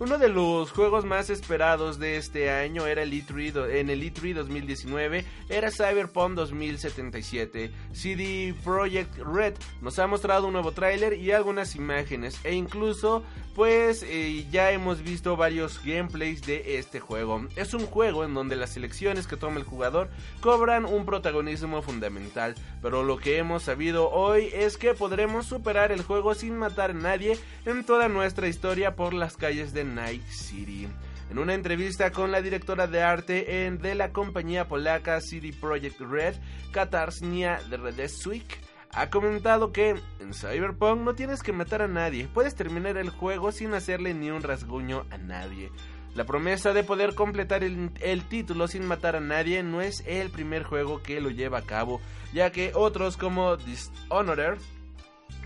Uno 0.00 0.16
de 0.16 0.30
los 0.30 0.70
juegos 0.70 1.04
más 1.04 1.28
esperados 1.28 1.98
de 1.98 2.16
este 2.16 2.50
año 2.50 2.86
era 2.86 3.02
el 3.02 3.12
E3 3.12 3.68
en 3.74 3.90
el 3.90 4.02
E3 4.02 4.32
2019 4.32 5.26
era 5.50 5.70
Cyberpunk 5.70 6.36
2077. 6.36 7.70
CD 7.92 8.54
Projekt 8.64 9.18
Red 9.18 9.56
nos 9.82 9.98
ha 9.98 10.06
mostrado 10.06 10.46
un 10.46 10.54
nuevo 10.54 10.72
tráiler 10.72 11.18
y 11.18 11.32
algunas 11.32 11.76
imágenes 11.76 12.40
e 12.44 12.54
incluso 12.54 13.22
pues 13.54 14.04
eh, 14.04 14.46
ya 14.50 14.70
hemos 14.70 15.02
visto 15.02 15.36
varios 15.36 15.84
gameplays 15.84 16.40
de 16.46 16.78
este 16.78 16.98
juego. 16.98 17.46
Es 17.56 17.74
un 17.74 17.84
juego 17.84 18.24
en 18.24 18.32
donde 18.32 18.56
las 18.56 18.76
elecciones 18.78 19.26
que 19.26 19.36
toma 19.36 19.58
el 19.58 19.64
jugador 19.64 20.08
cobran 20.40 20.86
un 20.86 21.04
protagonismo 21.04 21.82
fundamental, 21.82 22.54
pero 22.80 23.02
lo 23.02 23.18
que 23.18 23.36
hemos 23.36 23.64
sabido 23.64 24.08
hoy 24.08 24.48
es 24.54 24.78
que 24.78 24.94
podremos 24.94 25.44
superar 25.44 25.92
el 25.92 26.02
juego 26.02 26.34
sin 26.34 26.56
matar 26.56 26.92
a 26.92 26.94
nadie 26.94 27.38
en 27.66 27.84
toda 27.84 28.08
nuestra 28.08 28.48
historia 28.48 28.96
por 28.96 29.12
las 29.12 29.36
calles 29.36 29.74
de 29.74 29.89
Night 29.94 30.26
City. 30.28 30.88
En 31.30 31.38
una 31.38 31.54
entrevista 31.54 32.10
con 32.10 32.32
la 32.32 32.42
directora 32.42 32.86
de 32.86 33.02
arte 33.02 33.70
de 33.70 33.94
la 33.94 34.12
compañía 34.12 34.66
polaca 34.66 35.20
CD 35.20 35.52
Projekt 35.52 36.00
Red, 36.00 36.34
Katarznia 36.72 37.60
Redeswik, 37.70 38.58
ha 38.92 39.10
comentado 39.10 39.72
que 39.72 39.90
en 40.18 40.34
Cyberpunk 40.34 41.02
no 41.02 41.14
tienes 41.14 41.42
que 41.42 41.52
matar 41.52 41.82
a 41.82 41.88
nadie, 41.88 42.26
puedes 42.26 42.56
terminar 42.56 42.96
el 42.96 43.10
juego 43.10 43.52
sin 43.52 43.74
hacerle 43.74 44.14
ni 44.14 44.30
un 44.30 44.42
rasguño 44.42 45.06
a 45.10 45.18
nadie. 45.18 45.70
La 46.14 46.24
promesa 46.24 46.72
de 46.72 46.82
poder 46.82 47.14
completar 47.14 47.62
el, 47.62 47.92
el, 48.00 48.24
título 48.24 48.66
sin 48.66 48.84
matar 48.84 49.14
a 49.14 49.20
nadie 49.20 49.62
no 49.62 49.80
es 49.80 50.02
el 50.06 50.30
primer 50.30 50.64
juego 50.64 51.00
que 51.02 51.20
lo 51.20 51.30
lleva 51.30 51.58
a 51.58 51.66
cabo, 51.66 52.00
ya 52.32 52.50
que 52.50 52.72
otros 52.74 53.16
como 53.16 53.56
Dishonored 53.56 54.58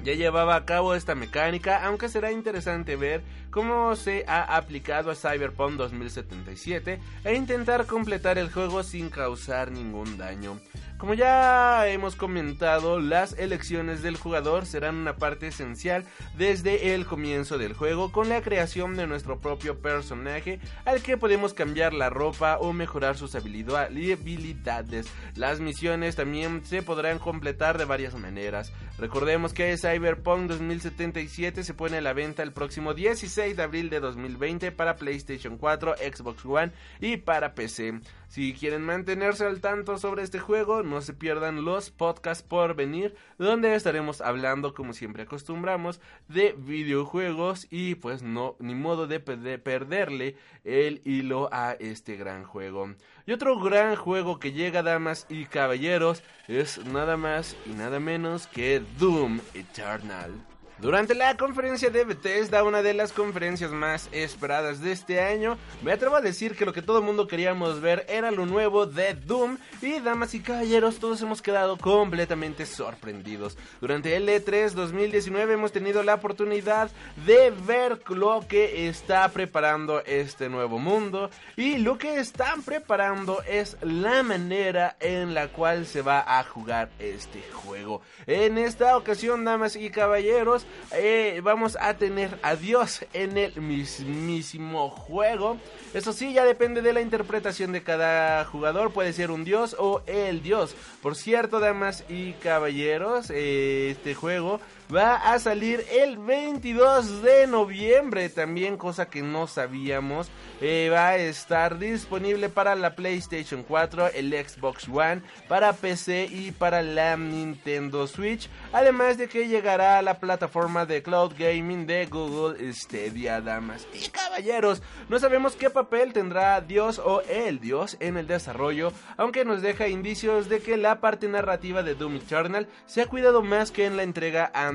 ya 0.02 0.14
llevaba 0.14 0.56
a 0.56 0.64
cabo 0.64 0.94
esta 0.94 1.14
mecánica, 1.14 1.84
aunque 1.84 2.08
será 2.08 2.30
interesante 2.30 2.96
ver 2.96 3.22
cómo 3.50 3.96
se 3.96 4.24
ha 4.28 4.56
aplicado 4.56 5.10
a 5.10 5.14
Cyberpunk 5.14 5.76
2077 5.76 7.00
e 7.24 7.34
intentar 7.34 7.86
completar 7.86 8.38
el 8.38 8.52
juego 8.52 8.82
sin 8.82 9.08
causar 9.08 9.70
ningún 9.70 10.18
daño. 10.18 10.58
Como 11.04 11.12
ya 11.12 11.87
hemos 11.87 12.16
comentado, 12.16 12.99
las 12.99 13.34
elecciones 13.34 14.00
del 14.02 14.16
jugador 14.16 14.64
serán 14.64 14.94
una 14.94 15.16
parte 15.16 15.49
esencial 15.49 16.06
desde 16.34 16.94
el 16.94 17.04
comienzo 17.04 17.58
del 17.58 17.75
juego 17.75 18.11
con 18.11 18.30
la 18.30 18.40
creación 18.40 18.96
de 18.96 19.06
nuestro 19.06 19.38
propio 19.38 19.78
personaje 19.78 20.61
al 20.87 21.02
que 21.02 21.18
podemos 21.18 21.52
cambiar 21.52 21.92
la 21.92 22.08
ropa 22.08 22.56
o 22.56 22.73
mejorar 22.73 23.18
sus 23.18 23.34
habilidades. 23.34 25.06
Las 25.34 25.61
misiones 25.61 26.16
también 26.16 26.64
se 26.64 26.80
podrán 26.80 27.18
completar 27.18 27.76
de 27.76 27.84
varias 27.84 28.14
maneras. 28.14 28.73
Recordemos 28.96 29.52
que 29.52 29.76
Cyberpunk 29.76 30.49
2077 30.49 31.64
se 31.64 31.75
pone 31.75 31.99
a 31.99 32.00
la 32.00 32.14
venta 32.14 32.42
el 32.42 32.52
próximo 32.52 32.94
16 32.94 33.58
de 33.58 33.62
abril 33.62 33.90
de 33.90 34.00
2020 34.00 34.73
para 34.73 34.96
PlayStation 34.96 35.58
4, 35.58 35.96
Xbox 35.96 36.46
One 36.46 36.73
y 36.99 37.18
para 37.18 37.54
PC. 37.54 38.00
Si 38.34 38.52
quieren 38.52 38.82
mantenerse 38.82 39.44
al 39.46 39.60
tanto 39.60 39.96
sobre 39.96 40.24
este 40.24 40.40
juego, 40.40 40.82
no 40.82 41.00
se 41.02 41.14
pierdan 41.14 41.64
los 41.64 41.92
podcasts 41.92 42.42
por 42.42 42.74
venir, 42.74 43.14
donde 43.38 43.76
estaremos 43.76 44.20
hablando, 44.20 44.74
como 44.74 44.92
siempre 44.92 45.22
acostumbramos, 45.22 46.00
de 46.26 46.52
videojuegos 46.59 47.68
y 47.70 47.94
pues 47.94 48.24
no, 48.24 48.56
ni 48.59 48.74
modo 48.74 49.06
de, 49.06 49.20
de 49.20 49.59
perderle 49.61 50.35
el 50.64 51.00
hilo 51.04 51.48
a 51.52 51.76
este 51.78 52.16
gran 52.16 52.42
juego. 52.42 52.92
Y 53.24 53.30
otro 53.30 53.56
gran 53.61 53.94
juego 53.94 54.40
que 54.40 54.50
llega, 54.50 54.82
damas 54.82 55.26
y 55.28 55.44
caballeros, 55.44 56.24
es 56.48 56.85
nada 56.87 57.16
más 57.16 57.56
y 57.66 57.70
nada 57.70 58.00
menos 58.00 58.48
que 58.48 58.82
Doom 58.98 59.38
Eternal. 59.54 60.32
Durante 60.80 61.14
la 61.14 61.37
conferencia 61.37 61.88
de 61.88 62.04
Bethesda, 62.04 62.64
una 62.64 62.82
de 62.82 62.94
las 62.94 63.12
conferencias 63.12 63.70
más 63.70 64.08
esperadas 64.10 64.80
de 64.80 64.90
este 64.90 65.20
año, 65.20 65.56
me 65.82 65.92
atrevo 65.92 66.16
a 66.16 66.20
decir 66.20 66.56
que 66.56 66.64
lo 66.64 66.72
que 66.72 66.82
todo 66.82 66.98
el 66.98 67.04
mundo 67.04 67.28
queríamos 67.28 67.80
ver 67.80 68.04
era 68.08 68.32
lo 68.32 68.44
nuevo 68.44 68.84
de 68.84 69.14
Doom 69.14 69.56
y 69.80 70.00
damas 70.00 70.34
y 70.34 70.40
caballeros, 70.40 70.98
todos 70.98 71.22
hemos 71.22 71.42
quedado 71.42 71.78
completamente 71.78 72.66
sorprendidos. 72.66 73.56
Durante 73.80 74.16
el 74.16 74.28
E3 74.28 74.72
2019 74.72 75.54
hemos 75.54 75.70
tenido 75.70 76.02
la 76.02 76.14
oportunidad 76.14 76.90
de 77.24 77.52
ver 77.64 78.02
lo 78.08 78.44
que 78.48 78.88
está 78.88 79.28
preparando 79.28 80.02
este 80.04 80.48
nuevo 80.48 80.80
mundo 80.80 81.30
y 81.56 81.78
lo 81.78 81.98
que 81.98 82.18
están 82.18 82.62
preparando 82.62 83.42
es 83.42 83.76
la 83.80 84.24
manera 84.24 84.96
en 84.98 85.34
la 85.34 85.48
cual 85.48 85.87
se 85.87 86.02
va 86.02 86.38
a 86.38 86.42
jugar 86.42 86.90
este 86.98 87.42
juego. 87.52 88.02
En 88.26 88.58
esta 88.58 88.96
ocasión, 88.96 89.44
damas 89.44 89.76
y 89.76 89.90
caballeros, 89.90 90.63
eh, 90.92 91.40
vamos 91.42 91.77
a 91.81 91.94
tener 91.94 92.38
a 92.42 92.57
Dios 92.57 93.05
en 93.12 93.37
el 93.37 93.61
mismísimo 93.61 94.90
juego. 94.90 95.59
Eso 95.92 96.12
sí, 96.12 96.33
ya 96.33 96.44
depende 96.44 96.83
de 96.83 96.92
la 96.92 97.00
interpretación 97.00 97.72
de 97.72 97.83
cada 97.83 98.44
jugador. 98.44 98.92
Puede 98.92 99.12
ser 99.12 99.31
un 99.31 99.44
dios 99.44 99.77
o 99.79 100.03
el 100.07 100.42
dios. 100.42 100.77
Por 101.03 101.16
cierto, 101.16 101.61
damas 101.61 102.05
y 102.09 102.33
caballeros, 102.35 103.31
eh, 103.31 103.90
este 103.90 104.14
juego 104.14 104.61
va 104.92 105.16
a 105.16 105.38
salir 105.38 105.85
el 105.90 106.18
22 106.18 107.23
de 107.23 107.47
noviembre. 107.47 108.29
También 108.29 108.77
cosa 108.77 109.09
que 109.09 109.23
no 109.23 109.47
sabíamos. 109.47 110.31
Eh, 110.61 110.88
va 110.92 111.09
a 111.09 111.16
estar 111.16 111.79
disponible 111.79 112.49
para 112.49 112.75
la 112.75 112.94
PlayStation 112.94 113.62
4, 113.62 114.09
el 114.14 114.33
Xbox 114.33 114.88
One, 114.88 115.23
para 115.49 115.73
PC 115.73 116.29
y 116.31 116.53
para 116.53 116.83
la 116.83 117.16
Nintendo 117.16 118.07
Switch. 118.07 118.49
Además 118.73 119.18
de 119.18 119.29
que 119.29 119.49
llegará 119.49 119.99
a 119.99 120.03
la 120.03 120.18
plataforma 120.18 120.87
de 120.87 121.03
cloud 121.03 121.33
gaming 121.38 121.87
de 121.87 122.07
Google 122.07 122.73
Stadia, 122.73 123.40
damas 123.40 123.87
y 123.92 124.09
caballeros. 124.09 124.83
No 125.09 125.18
sabemos 125.18 125.57
qué 125.57 125.70
papel 125.70 126.12
tendrá 126.12 126.61
Dios 126.61 126.99
o 126.99 127.20
el 127.23 127.61
Dios 127.61 127.97
en 128.01 128.16
el 128.16 128.27
desarrollo, 128.27 128.92
aunque 129.16 129.44
nos 129.44 129.62
deja 129.62 129.88
indicios 129.88 130.49
de 130.49 130.61
que 130.61 130.77
la 130.77 131.01
parte 131.01 131.29
narrativa 131.29 131.83
de 131.83 131.94
Doom 131.94 132.16
Eternal 132.16 132.68
se 132.87 133.03
ha 133.03 133.07
cuidado 133.07 133.42
más 133.42 133.70
que 133.70 133.87
en 133.87 133.97
la 133.97 134.03
entrega 134.03 134.51
anterior, 134.55 134.73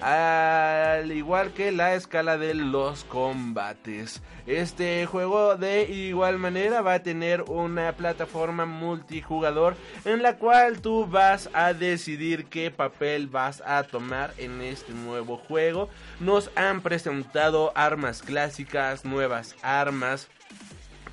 al 0.00 1.12
igual 1.12 1.52
que 1.52 1.72
la 1.72 1.94
escala 1.94 2.36
de 2.36 2.54
los 2.54 3.04
combates. 3.04 4.20
Este 4.46 5.06
juego 5.06 5.56
de 5.56 5.84
igual 5.84 6.38
manera 6.38 6.82
va 6.82 6.94
a 6.94 7.02
tener 7.02 7.42
una 7.42 7.92
plataforma 7.92 8.66
multijugador 8.66 9.76
en 10.04 10.22
la 10.22 10.36
cual 10.36 10.80
tú 10.80 11.06
vas 11.06 11.48
a 11.54 11.72
decidir 11.72 12.46
qué 12.46 12.70
papel 12.70 13.28
vas 13.28 13.62
a 13.64 13.82
tomar 13.84 14.34
en 14.36 14.60
este 14.60 14.92
nuevo 14.92 15.36
juego. 15.36 15.88
Nos 16.20 16.50
han 16.56 16.82
presentado 16.82 17.72
armas 17.74 18.22
clásicas, 18.22 19.04
nuevas 19.04 19.56
armas, 19.62 20.28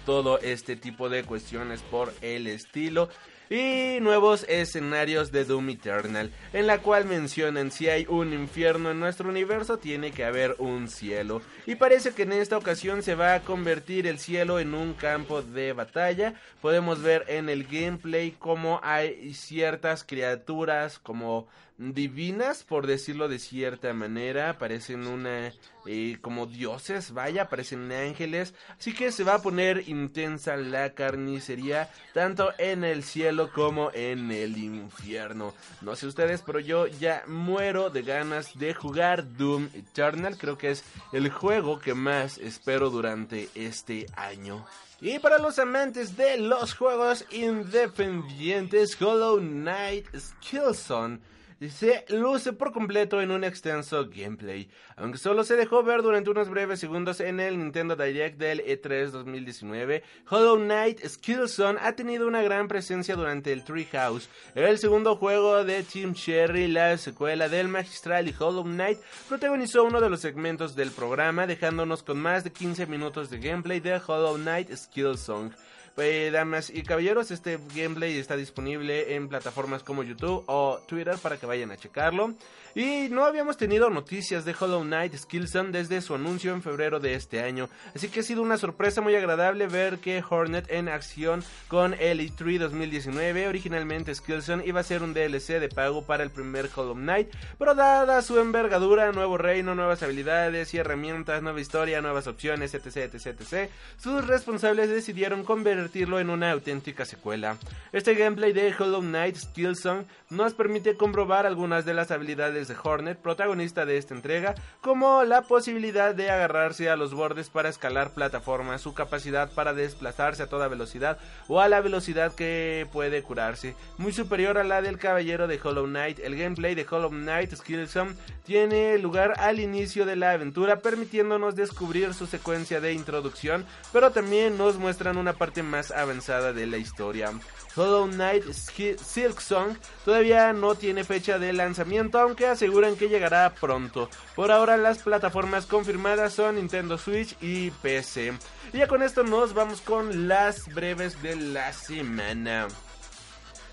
todo 0.06 0.40
este 0.40 0.76
tipo 0.76 1.10
de 1.10 1.24
cuestiones 1.24 1.82
por 1.84 2.14
el 2.22 2.48
estilo 2.48 3.10
y 3.52 4.00
nuevos 4.00 4.46
escenarios 4.48 5.34
de 5.34 5.44
Doom 5.44 5.72
Eternal, 5.72 6.32
en 6.54 6.68
la 6.68 6.78
cual 6.78 7.04
mencionan 7.04 7.70
si 7.70 7.90
hay 7.90 8.06
un 8.08 8.32
infierno 8.32 8.92
en 8.92 9.02
nuestro 9.02 9.28
universo, 9.28 9.78
tiene 9.78 10.12
que 10.12 10.24
haber 10.24 10.56
un 10.58 10.88
cielo. 10.88 11.42
Y 11.66 11.76
parece 11.76 12.12
que 12.14 12.24
en 12.24 12.32
esta 12.32 12.58
ocasión 12.58 13.04
se 13.04 13.14
va 13.14 13.34
a 13.34 13.42
convertir 13.42 14.08
el 14.08 14.20
cielo 14.20 14.58
en 14.62 14.74
un 14.74 14.94
campo 14.94 15.42
de 15.42 15.74
batalla. 15.74 16.34
Podemos 16.62 17.02
ver 17.02 17.26
en 17.28 17.50
el 17.50 17.66
gameplay 17.66 18.32
cómo 18.32 18.80
hay 18.84 19.34
ciertas 19.34 20.06
criaturas 20.06 20.98
como 20.98 21.50
divinas, 21.82 22.64
por 22.64 22.86
decirlo 22.86 23.28
de 23.28 23.40
cierta 23.40 23.94
manera, 23.94 24.60
parecen 24.60 25.08
una 25.08 25.52
eh, 25.88 26.18
como 26.22 26.46
dioses, 26.46 27.12
vaya, 27.12 27.50
parecen 27.50 27.92
ángeles, 27.92 28.54
así 28.78 28.94
que 28.94 29.12
se 29.12 29.24
va 29.24 29.36
a 29.36 29.42
poner 29.42 29.90
intensa 29.90 30.56
la 30.56 30.94
carnicería 30.94 31.90
tanto 32.14 32.54
en 32.60 32.84
el 32.84 33.04
cielo 33.04 33.52
como 33.52 33.90
en 33.94 34.32
el 34.32 34.58
infierno. 34.58 35.56
No 35.82 35.96
sé 35.96 36.06
ustedes, 36.06 36.44
pero 36.44 36.60
yo 36.60 36.86
ya 36.86 37.24
muero 37.26 37.90
de 37.90 38.04
ganas 38.04 38.58
de 38.60 38.76
jugar 38.76 39.36
Doom 39.36 39.70
Eternal, 39.74 40.38
creo 40.38 40.60
que 40.60 40.70
es 40.70 40.84
el 41.14 41.32
juego 41.32 41.80
que 41.80 41.96
más 41.96 42.38
espero 42.38 42.92
durante 42.92 43.50
este 43.56 44.06
año. 44.16 44.64
Y 45.00 45.18
para 45.18 45.40
los 45.40 45.58
amantes 45.58 46.16
de 46.16 46.38
los 46.38 46.76
juegos 46.76 47.26
independientes, 47.32 49.02
Hollow 49.02 49.40
Knight 49.40 50.06
Skillzone 50.16 51.31
se 51.70 52.06
luce 52.10 52.54
por 52.54 52.72
completo 52.72 53.22
en 53.22 53.30
un 53.30 53.44
extenso 53.44 54.10
gameplay, 54.10 54.70
aunque 54.96 55.20
solo 55.20 55.44
se 55.44 55.56
dejó 55.56 55.84
ver 55.84 56.02
durante 56.02 56.32
unos 56.32 56.50
breves 56.50 56.80
segundos 56.80 57.20
en 57.20 57.40
el 57.40 57.60
Nintendo 57.60 57.96
Direct 57.96 58.40
del 58.40 58.66
E3 58.66 59.12
2019. 59.12 60.04
Hollow 60.30 60.58
Knight 60.58 61.06
Skillzone 61.06 61.80
ha 61.82 61.96
tenido 61.96 62.28
una 62.28 62.42
gran 62.42 62.68
presencia 62.68 63.16
durante 63.16 63.52
el 63.52 63.64
Treehouse, 63.64 64.30
el 64.56 64.80
segundo 64.80 65.16
juego 65.16 65.64
de 65.64 65.84
Team 65.84 66.14
Cherry, 66.16 66.68
la 66.68 66.98
secuela 66.98 67.48
del 67.48 67.68
magistral 67.68 68.28
y 68.28 68.36
Hollow 68.38 68.64
Knight, 68.64 69.00
protagonizó 69.30 69.84
uno 69.84 70.02
de 70.02 70.10
los 70.10 70.22
segmentos 70.22 70.76
del 70.76 70.92
programa, 70.92 71.46
dejándonos 71.46 72.02
con 72.02 72.20
más 72.20 72.44
de 72.44 72.52
15 72.52 72.88
minutos 72.88 73.30
de 73.30 73.38
gameplay 73.38 73.80
de 73.80 74.02
Hollow 74.06 74.36
Knight 74.38 74.76
Skillzone. 74.76 75.52
Eh, 75.98 76.30
damas 76.32 76.70
y 76.70 76.84
caballeros, 76.84 77.32
este 77.32 77.60
gameplay 77.76 78.18
está 78.18 78.36
disponible 78.36 79.16
en 79.16 79.28
plataformas 79.28 79.84
como 79.84 80.04
YouTube 80.04 80.44
o 80.48 80.80
Twitter 80.88 81.16
para 81.18 81.38
que 81.38 81.46
vayan 81.46 81.72
a 81.72 81.78
checarlo. 81.78 82.36
Y 82.74 83.10
no 83.10 83.26
habíamos 83.26 83.58
tenido 83.58 83.90
noticias 83.90 84.46
de 84.46 84.56
Hollow 84.58 84.84
Knight 84.84 85.14
Skillzone 85.16 85.72
desde 85.72 86.00
su 86.00 86.16
anuncio 86.16 86.54
en 86.54 86.62
febrero 86.62 87.02
de 87.02 87.16
este 87.16 87.42
año. 87.42 87.68
Así 87.94 88.08
que 88.08 88.22
ha 88.22 88.24
sido 88.24 88.42
una 88.42 88.58
sorpresa 88.58 89.02
muy 89.02 89.14
agradable 89.14 89.68
ver 89.68 89.98
que 89.98 90.24
Hornet 90.28 90.72
en 90.72 90.88
acción 90.88 91.44
con 91.68 91.94
Elite 91.96 92.36
3 92.38 92.62
2019. 92.62 93.50
Originalmente 93.50 94.16
Skillzone 94.16 94.66
iba 94.66 94.80
a 94.80 94.84
ser 94.84 95.04
un 95.04 95.14
DLC 95.14 95.60
de 95.60 95.68
pago 95.68 96.04
para 96.06 96.24
el 96.24 96.30
primer 96.30 96.70
Hollow 96.74 96.96
Knight. 96.96 97.28
Pero 97.60 97.76
dada 97.76 98.22
su 98.22 98.40
envergadura, 98.40 99.12
nuevo 99.12 99.38
reino, 99.38 99.76
nuevas 99.76 100.02
habilidades 100.02 100.74
y 100.74 100.78
herramientas, 100.78 101.44
nueva 101.44 101.60
historia, 101.60 102.02
nuevas 102.02 102.28
opciones, 102.28 102.74
etc, 102.74 103.14
etc, 103.14 103.26
etc, 103.28 103.70
sus 103.98 104.26
responsables 104.26 104.90
decidieron 104.90 105.44
convertirlo 105.44 106.22
en 106.22 106.30
una 106.30 106.52
auténtica 106.52 107.04
secuela. 107.04 107.58
Este 107.92 108.16
gameplay 108.16 108.54
de 108.54 108.74
Hollow 108.78 109.02
Knight 109.02 109.36
Skillzone 109.36 110.06
nos 110.30 110.54
permite 110.54 110.96
comprobar 110.96 111.46
algunas 111.46 111.84
de 111.84 111.94
las 111.94 112.12
habilidades 112.12 112.61
de 112.68 112.76
Hornet, 112.82 113.18
protagonista 113.18 113.86
de 113.86 113.98
esta 113.98 114.14
entrega, 114.14 114.56
como 114.82 115.24
la 115.24 115.44
posibilidad 115.44 116.16
de 116.16 116.30
agarrarse 116.30 116.90
a 116.90 116.96
los 116.96 117.14
bordes 117.14 117.50
para 117.50 117.70
escalar 117.70 118.14
plataformas, 118.14 118.82
su 118.82 118.94
capacidad 118.94 119.52
para 119.52 119.74
desplazarse 119.74 120.44
a 120.44 120.48
toda 120.48 120.68
velocidad 120.68 121.18
o 121.48 121.62
a 121.62 121.70
la 121.70 121.82
velocidad 121.82 122.34
que 122.34 122.88
puede 122.92 123.24
curarse, 123.24 123.76
muy 123.98 124.14
superior 124.14 124.58
a 124.58 124.64
la 124.64 124.82
del 124.82 124.98
caballero 124.98 125.48
de 125.48 125.60
Hollow 125.62 125.86
Knight. 125.86 126.20
El 126.20 126.38
gameplay 126.38 126.76
de 126.76 126.86
Hollow 126.90 127.10
Knight 127.10 127.56
Skillsome 127.56 128.16
tiene 128.46 128.98
lugar 128.98 129.34
al 129.38 129.60
inicio 129.60 130.06
de 130.06 130.16
la 130.16 130.32
aventura, 130.32 130.80
permitiéndonos 130.80 131.56
descubrir 131.56 132.14
su 132.14 132.28
secuencia 132.28 132.82
de 132.82 132.94
introducción, 132.94 133.66
pero 133.94 134.12
también 134.12 134.58
nos 134.58 134.78
muestran 134.78 135.18
una 135.18 135.34
parte 135.34 135.64
más 135.64 135.92
avanzada 135.92 136.54
de 136.54 136.68
la 136.68 136.78
historia. 136.78 137.32
Hollow 137.76 138.08
Knight 138.08 138.44
Silk 138.52 139.40
Song 139.40 139.78
todavía 140.04 140.52
no 140.52 140.76
tiene 140.76 141.04
fecha 141.04 141.40
de 141.40 141.54
lanzamiento, 141.54 142.20
aunque 142.20 142.48
aseguran 142.52 142.96
que 142.96 143.10
llegará 143.10 143.54
pronto. 143.54 144.10
Por 144.36 144.52
ahora 144.52 144.78
las 144.78 145.00
plataformas 145.00 145.66
confirmadas 145.66 146.34
son 146.34 146.56
Nintendo 146.56 146.98
Switch 146.98 147.36
y 147.42 147.72
PC. 147.72 148.34
Y 148.74 148.78
ya 148.78 148.88
con 148.88 149.02
esto 149.02 149.24
nos 149.24 149.54
vamos 149.54 149.82
con 149.82 150.28
las 150.28 150.68
breves 150.74 151.22
de 151.22 151.36
la 151.36 151.74
semana. 151.74 152.68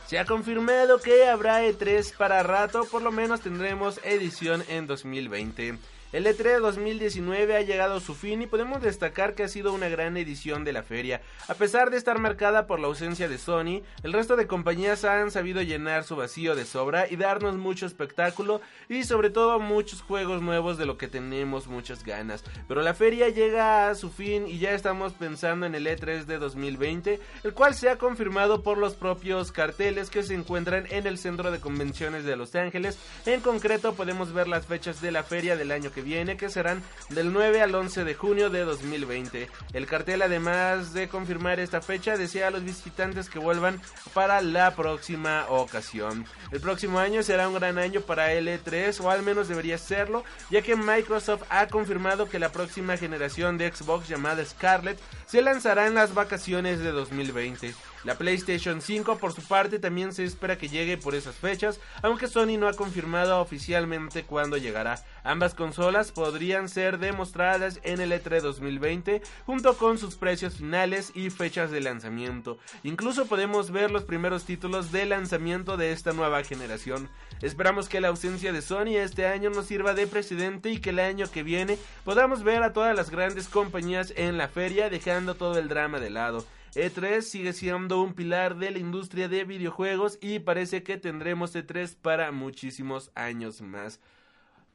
Se 0.06 0.18
ha 0.18 0.24
confirmado 0.24 1.00
que 1.00 1.28
habrá 1.28 1.62
E3 1.62 2.16
para 2.16 2.42
rato, 2.42 2.86
por 2.86 3.02
lo 3.02 3.12
menos 3.12 3.42
tendremos 3.42 4.00
edición 4.04 4.64
en 4.68 4.86
2020. 4.86 5.78
El 6.10 6.24
E3 6.24 6.60
2019 6.60 7.54
ha 7.54 7.60
llegado 7.60 7.96
a 7.96 8.00
su 8.00 8.14
fin 8.14 8.40
y 8.40 8.46
podemos 8.46 8.80
destacar 8.80 9.34
que 9.34 9.42
ha 9.42 9.48
sido 9.48 9.74
una 9.74 9.90
gran 9.90 10.16
edición 10.16 10.64
de 10.64 10.72
la 10.72 10.82
feria. 10.82 11.20
A 11.48 11.54
pesar 11.54 11.90
de 11.90 11.98
estar 11.98 12.18
marcada 12.18 12.66
por 12.66 12.80
la 12.80 12.86
ausencia 12.86 13.28
de 13.28 13.36
Sony, 13.36 13.82
el 14.02 14.14
resto 14.14 14.34
de 14.34 14.46
compañías 14.46 15.04
han 15.04 15.30
sabido 15.30 15.60
llenar 15.60 16.04
su 16.04 16.16
vacío 16.16 16.56
de 16.56 16.64
sobra 16.64 17.06
y 17.10 17.16
darnos 17.16 17.56
mucho 17.56 17.84
espectáculo 17.84 18.62
y 18.88 19.04
sobre 19.04 19.28
todo 19.28 19.60
muchos 19.60 20.00
juegos 20.00 20.40
nuevos 20.40 20.78
de 20.78 20.86
lo 20.86 20.96
que 20.96 21.08
tenemos 21.08 21.66
muchas 21.66 22.02
ganas. 22.02 22.42
Pero 22.68 22.80
la 22.80 22.94
feria 22.94 23.28
llega 23.28 23.90
a 23.90 23.94
su 23.94 24.08
fin 24.08 24.46
y 24.48 24.58
ya 24.58 24.70
estamos 24.72 25.12
pensando 25.12 25.66
en 25.66 25.74
el 25.74 25.86
E3 25.86 26.24
de 26.24 26.38
2020, 26.38 27.20
el 27.44 27.52
cual 27.52 27.74
se 27.74 27.90
ha 27.90 27.98
confirmado 27.98 28.62
por 28.62 28.78
los 28.78 28.94
propios 28.94 29.52
carteles 29.52 30.08
que 30.08 30.22
se 30.22 30.32
encuentran 30.32 30.86
en 30.88 31.06
el 31.06 31.18
centro 31.18 31.50
de 31.50 31.60
convenciones 31.60 32.24
de 32.24 32.36
Los 32.36 32.54
Ángeles. 32.54 32.98
En 33.26 33.42
concreto 33.42 33.92
podemos 33.92 34.32
ver 34.32 34.48
las 34.48 34.64
fechas 34.64 35.02
de 35.02 35.12
la 35.12 35.22
feria 35.22 35.54
del 35.54 35.70
año 35.70 35.92
que 35.92 35.97
viene, 36.00 36.36
que 36.36 36.48
serán 36.48 36.82
del 37.10 37.32
9 37.32 37.62
al 37.62 37.74
11 37.74 38.04
de 38.04 38.14
junio 38.14 38.50
de 38.50 38.64
2020. 38.64 39.48
El 39.72 39.86
cartel, 39.86 40.22
además 40.22 40.92
de 40.92 41.08
confirmar 41.08 41.60
esta 41.60 41.80
fecha, 41.80 42.16
desea 42.16 42.48
a 42.48 42.50
los 42.50 42.64
visitantes 42.64 43.30
que 43.30 43.38
vuelvan 43.38 43.80
para 44.14 44.40
la 44.40 44.74
próxima 44.74 45.46
ocasión. 45.48 46.26
El 46.50 46.60
próximo 46.60 46.98
año 46.98 47.22
será 47.22 47.48
un 47.48 47.54
gran 47.54 47.78
año 47.78 48.00
para 48.00 48.32
L3, 48.32 49.00
o 49.00 49.10
al 49.10 49.22
menos 49.22 49.48
debería 49.48 49.78
serlo, 49.78 50.24
ya 50.50 50.62
que 50.62 50.76
Microsoft 50.76 51.42
ha 51.50 51.66
confirmado 51.68 52.28
que 52.28 52.38
la 52.38 52.52
próxima 52.52 52.96
generación 52.96 53.58
de 53.58 53.72
Xbox 53.72 54.08
llamada 54.08 54.44
Scarlet 54.44 54.98
se 55.26 55.42
lanzará 55.42 55.86
en 55.86 55.94
las 55.94 56.14
vacaciones 56.14 56.80
de 56.80 56.90
2020. 56.90 57.74
La 58.04 58.16
PlayStation 58.16 58.80
5 58.80 59.18
por 59.18 59.32
su 59.32 59.42
parte 59.42 59.78
también 59.78 60.12
se 60.12 60.24
espera 60.24 60.56
que 60.56 60.68
llegue 60.68 60.96
por 60.96 61.14
esas 61.14 61.34
fechas, 61.34 61.80
aunque 62.02 62.28
Sony 62.28 62.56
no 62.58 62.68
ha 62.68 62.74
confirmado 62.74 63.40
oficialmente 63.40 64.22
cuándo 64.22 64.56
llegará. 64.56 65.02
Ambas 65.28 65.54
consolas 65.54 66.10
podrían 66.10 66.70
ser 66.70 66.98
demostradas 66.98 67.80
en 67.82 68.00
el 68.00 68.12
E3 68.12 68.40
2020 68.40 69.20
junto 69.44 69.76
con 69.76 69.98
sus 69.98 70.14
precios 70.14 70.54
finales 70.56 71.12
y 71.14 71.28
fechas 71.28 71.70
de 71.70 71.82
lanzamiento. 71.82 72.56
Incluso 72.82 73.26
podemos 73.26 73.70
ver 73.70 73.90
los 73.90 74.04
primeros 74.04 74.46
títulos 74.46 74.90
de 74.90 75.04
lanzamiento 75.04 75.76
de 75.76 75.92
esta 75.92 76.14
nueva 76.14 76.42
generación. 76.44 77.10
Esperamos 77.42 77.90
que 77.90 78.00
la 78.00 78.08
ausencia 78.08 78.54
de 78.54 78.62
Sony 78.62 78.96
este 78.96 79.26
año 79.26 79.50
nos 79.50 79.66
sirva 79.66 79.92
de 79.92 80.06
precedente 80.06 80.70
y 80.70 80.78
que 80.78 80.90
el 80.90 80.98
año 80.98 81.30
que 81.30 81.42
viene 81.42 81.76
podamos 82.06 82.42
ver 82.42 82.62
a 82.62 82.72
todas 82.72 82.96
las 82.96 83.10
grandes 83.10 83.48
compañías 83.48 84.14
en 84.16 84.38
la 84.38 84.48
feria 84.48 84.88
dejando 84.88 85.34
todo 85.34 85.58
el 85.58 85.68
drama 85.68 86.00
de 86.00 86.08
lado. 86.08 86.46
E3 86.74 87.20
sigue 87.20 87.52
siendo 87.52 88.00
un 88.00 88.14
pilar 88.14 88.56
de 88.56 88.70
la 88.70 88.78
industria 88.78 89.28
de 89.28 89.44
videojuegos 89.44 90.16
y 90.22 90.38
parece 90.38 90.82
que 90.82 90.96
tendremos 90.96 91.54
E3 91.54 91.96
para 92.00 92.32
muchísimos 92.32 93.10
años 93.14 93.60
más. 93.60 94.00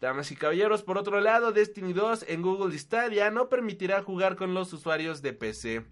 Damas 0.04 0.34
y 0.34 0.36
caballeros, 0.36 0.84
por 0.84 0.98
otro 0.98 1.22
lado, 1.22 1.54
Destiny 1.54 1.94
2 1.94 2.26
en 2.28 2.42
Google 2.42 2.78
Stadia 2.78 3.32
no 3.32 3.48
permitirá 3.48 4.04
jugar 4.04 4.36
con 4.36 4.54
los 4.54 4.74
usuarios 4.74 5.22
de 5.22 5.32
PC. 5.32 5.86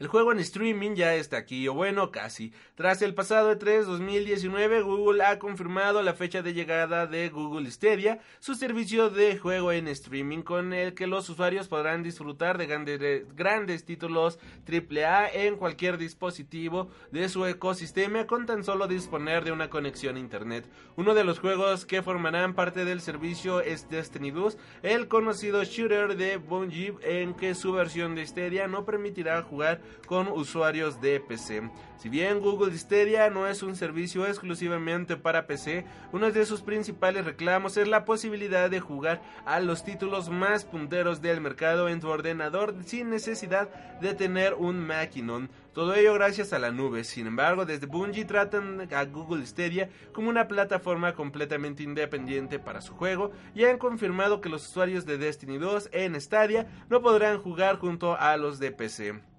El 0.00 0.08
juego 0.08 0.32
en 0.32 0.40
streaming 0.40 0.96
ya 0.96 1.14
está 1.14 1.36
aquí, 1.36 1.68
o 1.68 1.74
bueno, 1.74 2.10
casi. 2.10 2.52
Tras 2.74 3.00
el 3.00 3.14
pasado 3.14 3.52
E3 3.52 3.84
2019, 3.84 4.82
Google 4.82 5.22
ha 5.22 5.38
confirmado 5.38 6.02
la 6.02 6.14
fecha 6.14 6.42
de 6.42 6.52
llegada 6.52 7.06
de 7.06 7.28
Google 7.28 7.70
Stadia, 7.70 8.18
su 8.40 8.56
servicio 8.56 9.08
de 9.08 9.38
juego 9.38 9.70
en 9.70 9.86
streaming 9.86 10.42
con 10.42 10.72
el 10.72 10.94
que 10.94 11.06
los 11.06 11.28
usuarios 11.28 11.68
podrán 11.68 12.02
disfrutar 12.02 12.58
de 12.58 13.24
grandes, 13.36 13.84
títulos 13.84 14.40
AAA 14.68 15.28
en 15.28 15.56
cualquier 15.56 15.96
dispositivo 15.96 16.88
de 17.12 17.28
su 17.28 17.46
ecosistema 17.46 18.26
con 18.26 18.46
tan 18.46 18.64
solo 18.64 18.88
disponer 18.88 19.44
de 19.44 19.52
una 19.52 19.70
conexión 19.70 20.16
a 20.16 20.20
internet. 20.20 20.68
Uno 20.96 21.14
de 21.14 21.22
los 21.22 21.38
juegos 21.38 21.86
que 21.86 22.02
formarán 22.02 22.54
parte 22.54 22.84
del 22.84 23.00
servicio 23.00 23.60
es 23.60 23.88
Destiny 23.88 24.32
2, 24.32 24.58
el 24.82 25.06
conocido 25.06 25.62
shooter 25.62 26.16
de 26.16 26.38
Bungie 26.38 26.94
en 27.02 27.34
que 27.34 27.54
su 27.54 27.70
versión 27.72 28.16
de 28.16 28.26
Stadia 28.26 28.66
no 28.66 28.84
permitirá 28.84 29.40
jugar 29.42 29.83
con 30.06 30.28
usuarios 30.28 31.00
de 31.00 31.20
PC. 31.20 31.70
Si 31.96 32.08
bien 32.08 32.40
Google 32.40 32.76
Stadia 32.76 33.30
no 33.30 33.46
es 33.46 33.62
un 33.62 33.76
servicio 33.76 34.26
exclusivamente 34.26 35.16
para 35.16 35.46
PC, 35.46 35.86
uno 36.12 36.30
de 36.30 36.44
sus 36.44 36.60
principales 36.60 37.24
reclamos 37.24 37.76
es 37.76 37.88
la 37.88 38.04
posibilidad 38.04 38.68
de 38.68 38.80
jugar 38.80 39.22
a 39.46 39.60
los 39.60 39.84
títulos 39.84 40.28
más 40.28 40.64
punteros 40.64 41.22
del 41.22 41.40
mercado 41.40 41.88
en 41.88 42.00
tu 42.00 42.08
ordenador 42.08 42.74
sin 42.84 43.08
necesidad 43.10 43.70
de 44.00 44.14
tener 44.14 44.54
un 44.54 44.86
maquinón. 44.86 45.48
Todo 45.72 45.94
ello 45.94 46.14
gracias 46.14 46.52
a 46.52 46.58
la 46.58 46.70
nube. 46.70 47.02
Sin 47.04 47.26
embargo, 47.26 47.64
desde 47.64 47.86
Bungie 47.86 48.24
tratan 48.24 48.86
a 48.92 49.04
Google 49.06 49.44
Stadia 49.46 49.88
como 50.12 50.28
una 50.28 50.46
plataforma 50.46 51.14
completamente 51.14 51.82
independiente 51.82 52.58
para 52.58 52.80
su 52.80 52.94
juego 52.94 53.32
y 53.54 53.64
han 53.64 53.78
confirmado 53.78 54.40
que 54.40 54.48
los 54.48 54.68
usuarios 54.68 55.04
de 55.04 55.18
Destiny 55.18 55.58
2 55.58 55.88
en 55.92 56.20
Stadia 56.20 56.66
no 56.88 57.02
podrán 57.02 57.38
jugar 57.40 57.78
junto 57.78 58.16
a 58.16 58.36
los 58.36 58.58
de 58.58 58.70
PC. 58.70 59.33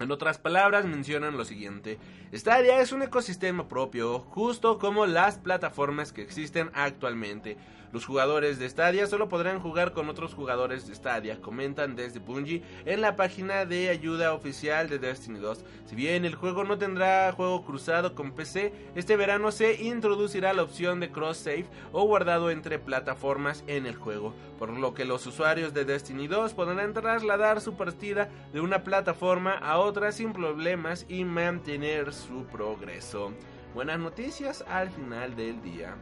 En 0.00 0.12
otras 0.12 0.38
palabras, 0.38 0.84
mencionan 0.84 1.36
lo 1.36 1.44
siguiente. 1.44 1.98
Stadia 2.32 2.80
es 2.80 2.92
un 2.92 3.02
ecosistema 3.02 3.66
propio, 3.66 4.20
justo 4.20 4.78
como 4.78 5.06
las 5.06 5.38
plataformas 5.38 6.12
que 6.12 6.22
existen 6.22 6.70
actualmente. 6.72 7.56
Los 7.90 8.04
jugadores 8.04 8.58
de 8.58 8.68
Stadia 8.68 9.06
solo 9.06 9.30
podrán 9.30 9.60
jugar 9.60 9.92
con 9.92 10.10
otros 10.10 10.34
jugadores 10.34 10.86
de 10.86 10.94
Stadia, 10.94 11.40
comentan 11.40 11.96
desde 11.96 12.20
Bungie 12.20 12.62
en 12.84 13.00
la 13.00 13.16
página 13.16 13.64
de 13.64 13.88
ayuda 13.88 14.34
oficial 14.34 14.90
de 14.90 14.98
Destiny 14.98 15.38
2. 15.38 15.64
Si 15.86 15.96
bien 15.96 16.26
el 16.26 16.34
juego 16.34 16.64
no 16.64 16.76
tendrá 16.76 17.32
juego 17.32 17.64
cruzado 17.64 18.14
con 18.14 18.32
PC, 18.32 18.74
este 18.94 19.16
verano 19.16 19.52
se 19.52 19.82
introducirá 19.82 20.52
la 20.52 20.64
opción 20.64 21.00
de 21.00 21.10
cross 21.10 21.38
save 21.38 21.66
o 21.92 22.04
guardado 22.04 22.50
entre 22.50 22.78
plataformas 22.78 23.64
en 23.66 23.86
el 23.86 23.96
juego, 23.96 24.34
por 24.58 24.68
lo 24.68 24.92
que 24.92 25.06
los 25.06 25.26
usuarios 25.26 25.72
de 25.72 25.86
Destiny 25.86 26.26
2 26.26 26.52
podrán 26.52 26.92
trasladar 26.92 27.62
su 27.62 27.74
partida 27.74 28.28
de 28.52 28.60
una 28.60 28.84
plataforma 28.84 29.52
a 29.52 29.78
otra 29.78 30.12
sin 30.12 30.34
problemas 30.34 31.06
y 31.08 31.24
mantener 31.24 32.12
su 32.12 32.44
progreso. 32.44 33.32
Buenas 33.74 33.98
noticias 33.98 34.62
al 34.68 34.90
final 34.90 35.36
del 35.36 35.62
día. 35.62 35.96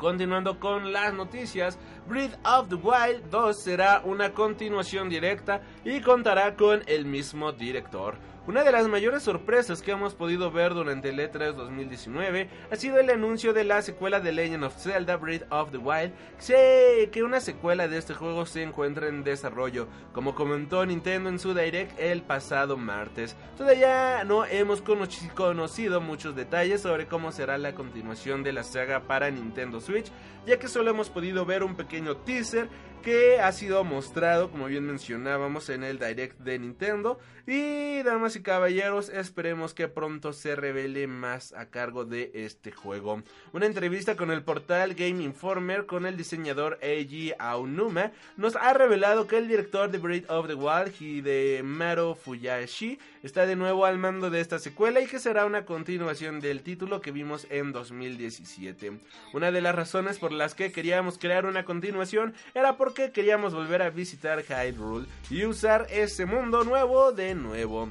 Continuando 0.00 0.58
con 0.58 0.94
las 0.94 1.12
noticias, 1.12 1.78
Breath 2.08 2.34
of 2.46 2.70
the 2.70 2.76
Wild 2.76 3.28
2 3.30 3.62
será 3.62 4.00
una 4.02 4.32
continuación 4.32 5.10
directa 5.10 5.60
y 5.84 6.00
contará 6.00 6.56
con 6.56 6.82
el 6.86 7.04
mismo 7.04 7.52
director. 7.52 8.16
Una 8.46 8.64
de 8.64 8.72
las 8.72 8.88
mayores 8.88 9.22
sorpresas 9.22 9.82
que 9.82 9.90
hemos 9.90 10.14
podido 10.14 10.50
ver 10.50 10.72
durante 10.72 11.10
el 11.10 11.18
E3 11.18 11.52
2019 11.52 12.48
ha 12.70 12.76
sido 12.76 12.98
el 12.98 13.10
anuncio 13.10 13.52
de 13.52 13.64
la 13.64 13.82
secuela 13.82 14.18
de 14.18 14.32
Legend 14.32 14.64
of 14.64 14.76
Zelda 14.78 15.18
Breath 15.18 15.44
of 15.50 15.70
the 15.70 15.76
Wild. 15.76 16.12
Sé 16.38 17.10
que 17.12 17.22
una 17.22 17.40
secuela 17.40 17.86
de 17.86 17.98
este 17.98 18.14
juego 18.14 18.46
se 18.46 18.62
encuentra 18.62 19.08
en 19.08 19.24
desarrollo, 19.24 19.88
como 20.14 20.34
comentó 20.34 20.84
Nintendo 20.86 21.28
en 21.28 21.38
su 21.38 21.52
Direct 21.52 22.00
el 22.00 22.22
pasado 22.22 22.78
martes. 22.78 23.36
Todavía 23.58 24.24
no 24.24 24.46
hemos 24.46 24.80
conocido 24.80 26.00
muchos 26.00 26.34
detalles 26.34 26.80
sobre 26.80 27.06
cómo 27.06 27.32
será 27.32 27.58
la 27.58 27.74
continuación 27.74 28.42
de 28.42 28.54
la 28.54 28.64
saga 28.64 29.00
para 29.00 29.30
Nintendo 29.30 29.82
Switch, 29.82 30.10
ya 30.46 30.58
que 30.58 30.66
solo 30.66 30.90
hemos 30.90 31.10
podido 31.10 31.44
ver 31.44 31.62
un 31.62 31.76
pequeño 31.76 32.16
teaser 32.16 32.68
que 33.02 33.40
ha 33.40 33.52
sido 33.52 33.82
mostrado, 33.84 34.50
como 34.50 34.66
bien 34.66 34.86
mencionábamos, 34.86 35.68
en 35.70 35.84
el 35.84 35.98
Direct 35.98 36.38
de 36.40 36.58
Nintendo. 36.58 37.18
Y 37.46 38.02
damas 38.02 38.36
y 38.36 38.42
caballeros, 38.42 39.08
esperemos 39.08 39.74
que 39.74 39.88
pronto 39.88 40.32
se 40.32 40.54
revele 40.54 41.06
más 41.06 41.52
a 41.54 41.66
cargo 41.66 42.04
de 42.04 42.30
este 42.34 42.70
juego. 42.70 43.22
Una 43.52 43.66
entrevista 43.66 44.16
con 44.16 44.30
el 44.30 44.44
portal 44.44 44.94
Game 44.94 45.24
Informer 45.24 45.86
con 45.86 46.06
el 46.06 46.16
diseñador 46.16 46.78
Eiji 46.80 47.32
Aonuma 47.38 48.12
nos 48.36 48.54
ha 48.56 48.72
revelado 48.74 49.26
que 49.26 49.38
el 49.38 49.48
director 49.48 49.90
de 49.90 49.98
Breath 49.98 50.30
of 50.30 50.46
the 50.46 50.54
Wild, 50.54 50.94
Hidemaru 51.00 52.14
Fuyashi, 52.14 52.98
está 53.22 53.46
de 53.46 53.56
nuevo 53.56 53.84
al 53.84 53.98
mando 53.98 54.30
de 54.30 54.40
esta 54.40 54.58
secuela 54.58 55.00
y 55.00 55.06
que 55.06 55.18
será 55.18 55.44
una 55.44 55.64
continuación 55.64 56.40
del 56.40 56.62
título 56.62 57.00
que 57.00 57.10
vimos 57.10 57.46
en 57.50 57.72
2017. 57.72 58.92
Una 59.32 59.50
de 59.50 59.60
las 59.60 59.74
razones 59.74 60.18
por 60.18 60.32
las 60.32 60.54
que 60.54 60.72
queríamos 60.72 61.18
crear 61.18 61.46
una 61.46 61.64
continuación 61.64 62.34
era 62.54 62.76
porque 62.90 63.12
queríamos 63.12 63.54
volver 63.54 63.82
a 63.82 63.90
visitar 63.90 64.42
Hyrule 64.42 65.06
y 65.30 65.44
usar 65.44 65.86
ese 65.90 66.26
mundo 66.26 66.64
nuevo 66.64 67.12
de 67.12 67.36
nuevo. 67.36 67.88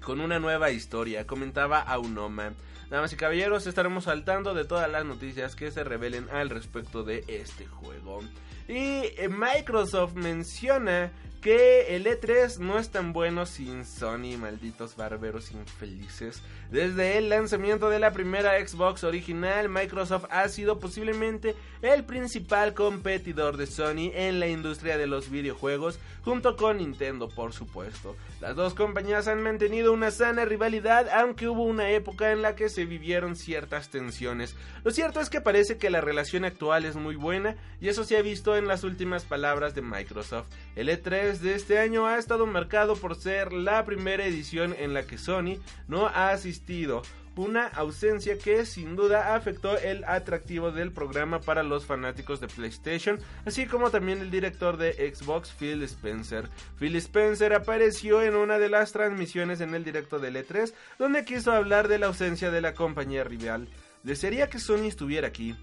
Con 0.00 0.22
una 0.22 0.38
nueva 0.38 0.70
historia, 0.70 1.26
comentaba 1.26 1.80
Aonuma. 1.80 2.54
Damas 2.88 3.12
y 3.12 3.16
caballeros, 3.16 3.66
estaremos 3.66 4.04
saltando 4.04 4.54
de 4.54 4.64
todas 4.64 4.90
las 4.90 5.04
noticias 5.04 5.54
que 5.54 5.70
se 5.70 5.84
revelen 5.84 6.26
al 6.30 6.48
respecto 6.48 7.02
de 7.02 7.22
este 7.28 7.66
juego. 7.66 8.20
Y 8.66 9.12
eh, 9.18 9.28
Microsoft 9.28 10.14
menciona 10.14 11.12
que 11.44 11.94
el 11.94 12.06
E3 12.06 12.56
no 12.56 12.78
es 12.78 12.88
tan 12.88 13.12
bueno 13.12 13.44
sin 13.44 13.84
Sony, 13.84 14.38
malditos 14.38 14.96
barberos 14.96 15.52
infelices. 15.52 16.42
Desde 16.70 17.18
el 17.18 17.28
lanzamiento 17.28 17.90
de 17.90 17.98
la 17.98 18.14
primera 18.14 18.66
Xbox 18.66 19.04
original, 19.04 19.68
Microsoft 19.68 20.24
ha 20.30 20.48
sido 20.48 20.80
posiblemente 20.80 21.54
el 21.82 22.04
principal 22.04 22.72
competidor 22.72 23.58
de 23.58 23.66
Sony 23.66 24.10
en 24.14 24.40
la 24.40 24.48
industria 24.48 24.96
de 24.96 25.06
los 25.06 25.28
videojuegos, 25.30 25.98
junto 26.24 26.56
con 26.56 26.78
Nintendo 26.78 27.28
por 27.28 27.52
supuesto. 27.52 28.16
Las 28.40 28.56
dos 28.56 28.72
compañías 28.72 29.28
han 29.28 29.42
mantenido 29.42 29.92
una 29.92 30.10
sana 30.10 30.46
rivalidad, 30.46 31.10
aunque 31.10 31.46
hubo 31.46 31.64
una 31.64 31.90
época 31.90 32.32
en 32.32 32.40
la 32.40 32.56
que 32.56 32.70
se 32.70 32.86
vivieron 32.86 33.36
ciertas 33.36 33.90
tensiones. 33.90 34.56
Lo 34.82 34.92
cierto 34.92 35.20
es 35.20 35.28
que 35.28 35.42
parece 35.42 35.76
que 35.76 35.90
la 35.90 36.00
relación 36.00 36.46
actual 36.46 36.86
es 36.86 36.96
muy 36.96 37.16
buena, 37.16 37.56
y 37.82 37.88
eso 37.88 38.04
se 38.04 38.16
ha 38.16 38.22
visto 38.22 38.56
en 38.56 38.66
las 38.66 38.82
últimas 38.82 39.24
palabras 39.24 39.74
de 39.74 39.82
Microsoft. 39.82 40.46
El 40.74 40.88
E3 40.88 41.33
de 41.40 41.54
este 41.54 41.78
año 41.78 42.06
ha 42.06 42.18
estado 42.18 42.46
marcado 42.46 42.96
por 42.96 43.16
ser 43.16 43.52
la 43.52 43.84
primera 43.84 44.24
edición 44.26 44.74
en 44.78 44.94
la 44.94 45.06
que 45.06 45.18
Sony 45.18 45.58
no 45.88 46.06
ha 46.06 46.30
asistido, 46.30 47.02
una 47.36 47.66
ausencia 47.66 48.38
que 48.38 48.64
sin 48.64 48.94
duda 48.94 49.34
afectó 49.34 49.76
el 49.76 50.04
atractivo 50.04 50.70
del 50.70 50.92
programa 50.92 51.40
para 51.40 51.62
los 51.62 51.84
fanáticos 51.84 52.40
de 52.40 52.46
PlayStation, 52.46 53.18
así 53.44 53.66
como 53.66 53.90
también 53.90 54.20
el 54.20 54.30
director 54.30 54.76
de 54.76 54.92
Xbox, 55.12 55.52
Phil 55.52 55.82
Spencer. 55.82 56.48
Phil 56.78 56.94
Spencer 56.96 57.52
apareció 57.54 58.22
en 58.22 58.36
una 58.36 58.58
de 58.58 58.68
las 58.68 58.92
transmisiones 58.92 59.60
en 59.60 59.74
el 59.74 59.84
directo 59.84 60.18
del 60.18 60.36
E3, 60.36 60.72
donde 60.98 61.24
quiso 61.24 61.52
hablar 61.52 61.88
de 61.88 61.98
la 61.98 62.06
ausencia 62.06 62.50
de 62.50 62.60
la 62.60 62.74
compañía 62.74 63.24
rival. 63.24 63.68
Desearía 64.02 64.48
que 64.48 64.58
Sony 64.58 64.86
estuviera 64.86 65.28
aquí. 65.28 65.56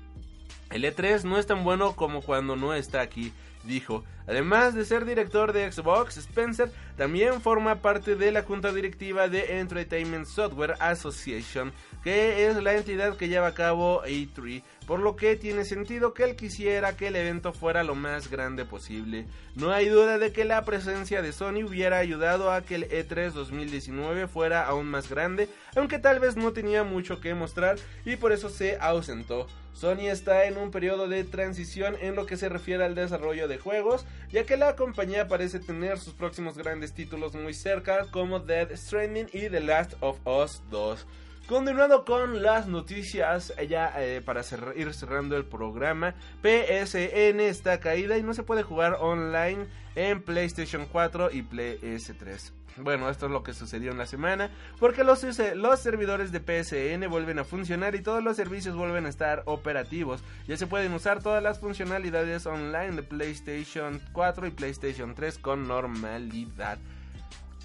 El 0.71 0.83
E3 0.83 1.23
no 1.23 1.37
es 1.37 1.45
tan 1.45 1.63
bueno 1.63 1.95
como 1.95 2.21
cuando 2.21 2.55
no 2.55 2.73
está 2.73 3.01
aquí 3.01 3.31
dijo. 3.63 4.03
Además 4.31 4.73
de 4.73 4.85
ser 4.85 5.03
director 5.03 5.51
de 5.51 5.69
Xbox, 5.69 6.15
Spencer 6.15 6.71
también 6.95 7.41
forma 7.41 7.81
parte 7.81 8.15
de 8.15 8.31
la 8.31 8.43
junta 8.43 8.71
directiva 8.71 9.27
de 9.27 9.59
Entertainment 9.59 10.25
Software 10.25 10.75
Association, 10.79 11.73
que 12.01 12.47
es 12.47 12.55
la 12.63 12.73
entidad 12.73 13.17
que 13.17 13.27
lleva 13.27 13.47
a 13.47 13.53
cabo 13.53 14.03
E3, 14.05 14.63
por 14.87 15.01
lo 15.01 15.17
que 15.17 15.35
tiene 15.35 15.65
sentido 15.65 16.13
que 16.13 16.23
él 16.23 16.37
quisiera 16.37 16.95
que 16.95 17.07
el 17.07 17.17
evento 17.17 17.51
fuera 17.51 17.83
lo 17.83 17.93
más 17.93 18.31
grande 18.31 18.63
posible. 18.63 19.25
No 19.55 19.73
hay 19.73 19.89
duda 19.89 20.17
de 20.17 20.31
que 20.31 20.45
la 20.45 20.63
presencia 20.63 21.21
de 21.21 21.33
Sony 21.33 21.65
hubiera 21.67 21.97
ayudado 21.97 22.53
a 22.53 22.61
que 22.61 22.75
el 22.75 22.89
E3 22.89 23.33
2019 23.33 24.29
fuera 24.29 24.65
aún 24.65 24.85
más 24.85 25.09
grande, 25.09 25.49
aunque 25.75 25.99
tal 25.99 26.21
vez 26.21 26.37
no 26.37 26.53
tenía 26.53 26.85
mucho 26.85 27.19
que 27.19 27.35
mostrar 27.35 27.75
y 28.05 28.15
por 28.15 28.31
eso 28.31 28.49
se 28.49 28.77
ausentó. 28.79 29.47
Sony 29.73 30.09
está 30.09 30.45
en 30.45 30.57
un 30.57 30.69
periodo 30.69 31.07
de 31.07 31.23
transición 31.23 31.95
en 32.01 32.15
lo 32.15 32.25
que 32.25 32.37
se 32.37 32.49
refiere 32.49 32.83
al 32.83 32.95
desarrollo 32.95 33.47
de 33.47 33.57
juegos, 33.57 34.05
ya 34.31 34.45
que 34.45 34.57
la 34.57 34.75
compañía 34.75 35.27
parece 35.27 35.59
tener 35.59 35.97
sus 35.97 36.13
próximos 36.13 36.57
grandes 36.57 36.93
títulos 36.93 37.35
muy 37.35 37.53
cerca, 37.53 38.07
como 38.11 38.39
Dead 38.39 38.69
Stranding 38.75 39.27
y 39.33 39.49
The 39.49 39.59
Last 39.59 39.93
of 39.99 40.19
Us 40.25 40.61
2. 40.69 41.05
Continuando 41.47 42.05
con 42.05 42.41
las 42.41 42.67
noticias, 42.67 43.53
ya 43.67 43.93
eh, 43.97 44.21
para 44.21 44.41
ir 44.75 44.93
cerrando 44.93 45.35
el 45.35 45.43
programa, 45.43 46.15
PSN 46.41 47.41
está 47.41 47.79
caída 47.79 48.17
y 48.17 48.23
no 48.23 48.33
se 48.33 48.43
puede 48.43 48.63
jugar 48.63 48.97
online 48.99 49.67
en 49.95 50.21
PlayStation 50.21 50.85
4 50.85 51.31
y 51.31 51.43
PS3. 51.43 52.53
Bueno, 52.77 53.09
esto 53.09 53.25
es 53.25 53.31
lo 53.33 53.43
que 53.43 53.53
sucedió 53.53 53.91
en 53.91 53.97
la 53.97 54.05
semana, 54.05 54.49
porque 54.79 55.03
los, 55.03 55.25
los 55.55 55.79
servidores 55.79 56.31
de 56.31 56.39
PSN 56.39 57.09
vuelven 57.09 57.39
a 57.39 57.43
funcionar 57.43 57.95
y 57.95 58.01
todos 58.01 58.23
los 58.23 58.37
servicios 58.37 58.75
vuelven 58.75 59.05
a 59.05 59.09
estar 59.09 59.43
operativos. 59.45 60.23
Ya 60.47 60.55
se 60.55 60.67
pueden 60.67 60.93
usar 60.93 61.21
todas 61.21 61.43
las 61.43 61.59
funcionalidades 61.59 62.45
online 62.45 62.91
de 62.91 63.03
PlayStation 63.03 64.01
4 64.13 64.47
y 64.47 64.51
PlayStation 64.51 65.15
3 65.15 65.37
con 65.39 65.67
normalidad. 65.67 66.79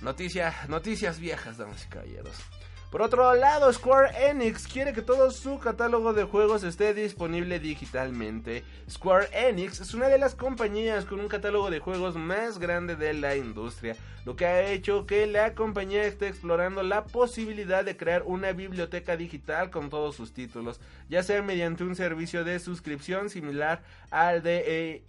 noticias 0.03 1.21
viejas, 1.21 1.59
damas 1.59 1.85
y 1.85 1.89
caballeros. 1.89 2.56
Por 2.97 3.05
otro 3.05 3.35
lado, 3.35 3.71
Square 3.75 4.31
Enix 4.31 4.67
quiere 4.67 4.95
que 4.95 5.03
todo 5.03 5.31
su 5.31 5.59
catálogo 5.59 6.15
de 6.15 6.25
juegos 6.25 6.65
esté 6.65 6.95
disponible 6.95 7.61
digitalmente. 7.61 8.65
Square 8.89 9.29
Enix 9.35 9.83
es 9.83 9.93
una 9.93 10.09
de 10.09 10.17
las 10.17 10.35
compañías 10.35 11.05
con 11.05 11.21
un 11.21 11.29
catálogo 11.29 11.69
de 11.69 11.79
juegos 11.79 12.17
más 12.17 12.59
grande 12.59 12.97
de 12.97 13.13
la 13.13 13.37
industria, 13.37 13.97
lo 14.25 14.35
que 14.35 14.47
ha 14.47 14.71
hecho 14.71 15.05
que 15.05 15.27
la 15.27 15.53
compañía 15.53 16.05
esté 16.05 16.29
explorando 16.29 16.83
la 16.83 17.05
posibilidad 17.05 17.85
de 17.85 17.99
crear 17.99 18.23
una 18.23 18.53
biblioteca 18.53 19.19
digital 19.19 19.69
con 19.69 19.91
todos 19.91 20.17
sus 20.17 20.33
títulos, 20.33 20.81
ya 21.11 21.23
sea 21.23 21.43
mediante 21.43 21.85
un 21.85 21.97
servicio 21.97 22.45
de 22.45 22.59
suscripción 22.61 23.29
similar 23.29 23.83
al 24.11 24.43
de 24.43 25.05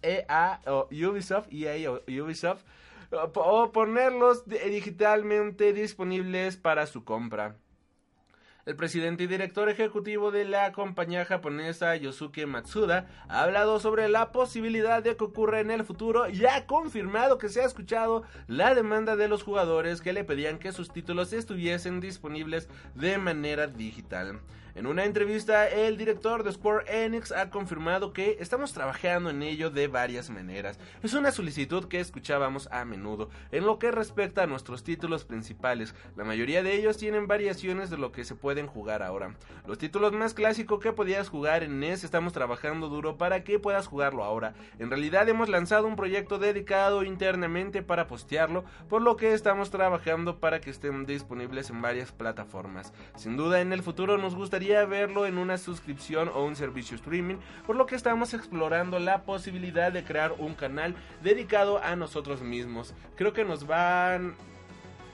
EA 0.00 0.60
o 0.64 0.88
Ubisoft, 0.90 1.48
EA 1.52 1.90
o 1.90 2.00
Ubisoft 2.08 2.62
o 3.14 3.72
ponerlos 3.72 4.44
digitalmente 4.46 5.72
disponibles 5.72 6.56
para 6.56 6.86
su 6.86 7.04
compra. 7.04 7.56
El 8.66 8.76
presidente 8.76 9.24
y 9.24 9.26
director 9.26 9.68
ejecutivo 9.68 10.30
de 10.30 10.46
la 10.46 10.72
compañía 10.72 11.26
japonesa 11.26 11.96
Yosuke 11.96 12.46
Matsuda 12.46 13.06
ha 13.28 13.42
hablado 13.42 13.78
sobre 13.78 14.08
la 14.08 14.32
posibilidad 14.32 15.02
de 15.02 15.18
que 15.18 15.24
ocurra 15.24 15.60
en 15.60 15.70
el 15.70 15.84
futuro 15.84 16.30
y 16.30 16.46
ha 16.46 16.66
confirmado 16.66 17.36
que 17.36 17.50
se 17.50 17.60
ha 17.60 17.66
escuchado 17.66 18.22
la 18.46 18.74
demanda 18.74 19.16
de 19.16 19.28
los 19.28 19.42
jugadores 19.42 20.00
que 20.00 20.14
le 20.14 20.24
pedían 20.24 20.58
que 20.58 20.72
sus 20.72 20.90
títulos 20.90 21.34
estuviesen 21.34 22.00
disponibles 22.00 22.70
de 22.94 23.18
manera 23.18 23.66
digital. 23.66 24.40
En 24.74 24.86
una 24.86 25.04
entrevista, 25.04 25.68
el 25.68 25.96
director 25.96 26.42
de 26.42 26.52
Square 26.52 27.04
Enix 27.04 27.32
ha 27.32 27.50
confirmado 27.50 28.12
que 28.12 28.38
estamos 28.40 28.72
trabajando 28.72 29.30
en 29.30 29.42
ello 29.42 29.70
de 29.70 29.88
varias 29.88 30.30
maneras. 30.30 30.78
Es 31.02 31.14
una 31.14 31.32
solicitud 31.32 31.86
que 31.86 32.00
escuchábamos 32.00 32.68
a 32.72 32.84
menudo. 32.84 33.28
En 33.52 33.66
lo 33.66 33.78
que 33.78 33.90
respecta 33.90 34.42
a 34.42 34.46
nuestros 34.46 34.84
títulos 34.84 35.24
principales, 35.24 35.94
la 36.16 36.24
mayoría 36.24 36.62
de 36.62 36.74
ellos 36.76 36.96
tienen 36.96 37.26
variaciones 37.26 37.90
de 37.90 37.98
lo 37.98 38.10
que 38.10 38.24
se 38.24 38.34
puede 38.34 38.54
pueden 38.54 38.66
jugar 38.68 39.02
ahora. 39.02 39.34
Los 39.66 39.78
títulos 39.78 40.12
más 40.12 40.32
clásicos 40.32 40.78
que 40.78 40.92
podías 40.92 41.28
jugar 41.30 41.64
en 41.64 41.80
NES 41.80 42.04
estamos 42.04 42.32
trabajando 42.32 42.88
duro 42.88 43.16
para 43.16 43.42
que 43.42 43.58
puedas 43.58 43.86
jugarlo 43.86 44.22
ahora. 44.22 44.54
En 44.78 44.90
realidad 44.90 45.28
hemos 45.28 45.48
lanzado 45.48 45.86
un 45.88 45.96
proyecto 45.96 46.38
dedicado 46.38 47.02
internamente 47.02 47.82
para 47.82 48.06
postearlo, 48.06 48.64
por 48.88 49.00
lo 49.00 49.16
que 49.16 49.32
estamos 49.32 49.70
trabajando 49.70 50.38
para 50.40 50.60
que 50.60 50.68
estén 50.70 51.06
disponibles 51.06 51.70
en 51.70 51.80
varias 51.80 52.12
plataformas. 52.12 52.92
Sin 53.16 53.38
duda 53.38 53.62
en 53.62 53.72
el 53.72 53.82
futuro 53.82 54.18
nos 54.18 54.34
gustaría 54.36 54.63
verlo 54.72 55.26
en 55.26 55.38
una 55.38 55.58
suscripción 55.58 56.28
o 56.28 56.44
un 56.44 56.56
servicio 56.56 56.96
streaming, 56.96 57.36
por 57.66 57.76
lo 57.76 57.86
que 57.86 57.94
estamos 57.94 58.34
explorando 58.34 58.98
la 58.98 59.22
posibilidad 59.22 59.92
de 59.92 60.04
crear 60.04 60.32
un 60.38 60.54
canal 60.54 60.94
dedicado 61.22 61.82
a 61.82 61.96
nosotros 61.96 62.42
mismos. 62.42 62.94
Creo 63.16 63.32
que 63.32 63.44
nos 63.44 63.66
van 63.66 64.34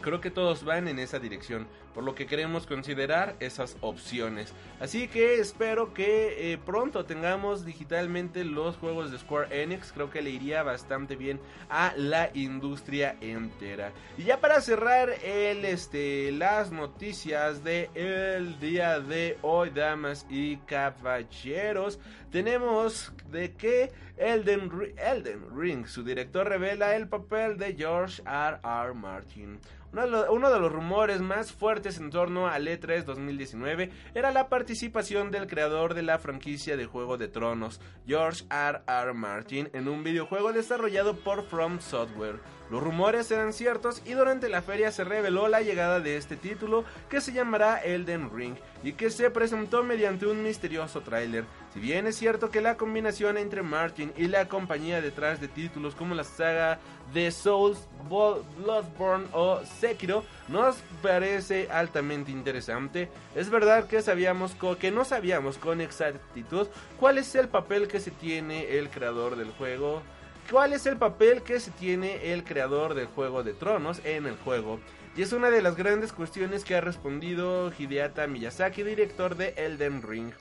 creo 0.01 0.21
que 0.21 0.31
todos 0.31 0.65
van 0.65 0.89
en 0.89 0.99
esa 0.99 1.19
dirección 1.19 1.67
por 1.95 2.05
lo 2.05 2.15
que 2.15 2.27
queremos 2.27 2.67
considerar 2.67 3.37
esas 3.41 3.77
opciones. 3.81 4.53
Así 4.81 5.09
que 5.09 5.41
espero 5.41 5.93
que 5.93 6.53
eh, 6.53 6.59
pronto 6.59 7.05
tengamos 7.05 7.65
digitalmente 7.65 8.45
los 8.45 8.77
juegos 8.77 9.11
de 9.11 9.19
Square 9.19 9.63
Enix, 9.63 9.93
creo 9.93 10.11
que 10.11 10.23
le 10.23 10.31
iría 10.31 10.63
bastante 10.63 11.17
bien 11.17 11.41
a 11.69 11.93
la 11.97 12.31
industria 12.35 13.17
entera. 13.21 13.93
Y 14.17 14.25
ya 14.25 14.41
para 14.41 14.61
cerrar 14.61 15.11
el 15.23 15.65
este 15.65 16.33
las 16.33 16.73
noticias 16.73 17.63
de 17.65 17.91
el 17.95 18.59
día 18.61 19.01
de 19.01 19.39
hoy, 19.43 19.71
damas 19.71 20.27
y 20.29 20.57
caballeros, 20.59 21.99
tenemos 22.31 23.13
de 23.31 23.53
que 23.55 23.91
Elden, 24.17 24.71
Elden 24.97 25.57
Ring, 25.57 25.87
su 25.87 26.05
director 26.05 26.49
revela 26.49 26.95
el 26.95 27.09
papel 27.09 27.57
de 27.57 27.75
George 27.75 28.23
R. 28.27 28.59
R. 28.63 28.95
Martin. 28.95 29.59
Uno 29.93 30.51
de, 30.51 30.61
los 30.61 30.71
rumores 30.71 31.21
más 31.21 31.51
fuertes 31.51 31.80
en 31.89 32.11
torno 32.11 32.47
al 32.47 32.67
E3 32.67 33.05
2019 33.05 33.91
era 34.15 34.31
la 34.33 34.49
participación 34.49 35.31
del 35.31 35.47
creador 35.47 35.95
de 35.95 36.03
la 36.03 36.19
franquicia 36.19 36.77
de 36.77 36.85
Juego 36.85 37.17
de 37.17 37.29
Tronos, 37.29 37.81
George 38.07 38.45
R. 38.51 38.83
R. 38.87 39.13
Martin, 39.15 39.71
en 39.73 39.89
un 39.89 40.05
videojuego 40.05 40.53
desarrollado 40.53 41.17
por 41.17 41.45
From 41.45 41.81
Software. 41.81 42.41
Los 42.71 42.83
rumores 42.83 43.29
eran 43.33 43.53
ciertos 43.53 44.01
y 44.07 44.13
durante 44.13 44.49
la 44.49 44.63
feria 44.63 44.93
se 44.93 45.03
reveló 45.03 45.49
la 45.49 45.61
llegada 45.61 45.99
de 45.99 46.17
este 46.17 46.37
título 46.37 46.85
que 47.09 47.21
se 47.21 47.33
llamará 47.33 47.79
Elden 47.79 48.31
Ring 48.33 48.55
y 48.85 48.93
que 48.93 49.11
se 49.11 49.29
presentó 49.31 49.83
mediante 49.83 50.27
un 50.27 50.43
misterioso 50.45 51.01
tráiler. 51.01 51.45
Si 51.75 51.81
bien 51.81 52.07
es 52.07 52.17
cierto 52.17 52.51
que 52.51 52.61
la 52.61 52.77
combinación 52.77 53.39
entre 53.39 53.63
Martin 53.63 54.13
y 54.17 54.29
la 54.29 54.47
compañía 54.47 55.01
detrás 55.01 55.41
de 55.41 55.49
títulos 55.49 55.97
como 55.97 56.15
la 56.15 56.23
saga 56.23 56.79
de 57.13 57.33
Souls, 57.33 57.89
Bloodborne 58.09 59.27
o 59.33 59.61
Sekiro 59.81 60.25
nos 60.47 60.77
parece 61.03 61.69
altamente 61.73 62.31
interesante, 62.31 63.09
es 63.35 63.51
verdad 63.51 63.89
que 63.89 64.01
sabíamos 64.01 64.55
que 64.79 64.93
no 64.93 65.05
sabíamos 65.05 65.59
con 65.59 65.81
exactitud 65.81 66.69
cuál 67.01 67.19
es 67.19 67.35
el 67.35 67.49
papel 67.49 67.89
que 67.89 67.99
se 67.99 68.13
tiene 68.13 68.79
el 68.79 68.91
creador 68.91 69.35
del 69.35 69.51
juego 69.51 70.03
cuál 70.51 70.73
es 70.73 70.85
el 70.87 70.97
papel 70.97 71.43
que 71.43 71.61
se 71.61 71.71
tiene 71.71 72.33
el 72.33 72.43
creador 72.43 72.95
del 72.95 73.07
Juego 73.07 73.45
de 73.45 73.55
Tronos 73.55 74.01
en 74.05 74.27
el 74.27 74.37
juego. 74.37 74.81
Y 75.17 75.23
es 75.23 75.33
una 75.33 75.49
de 75.49 75.63
las 75.63 75.77
grandes 75.77 76.13
cuestiones 76.13 76.65
que 76.65 76.75
ha 76.75 76.81
respondido 76.81 77.73
Hideata 77.77 78.27
Miyazaki, 78.27 78.83
director 78.83 79.37
de 79.37 79.55
Elden 79.57 80.03
Ring. 80.03 80.33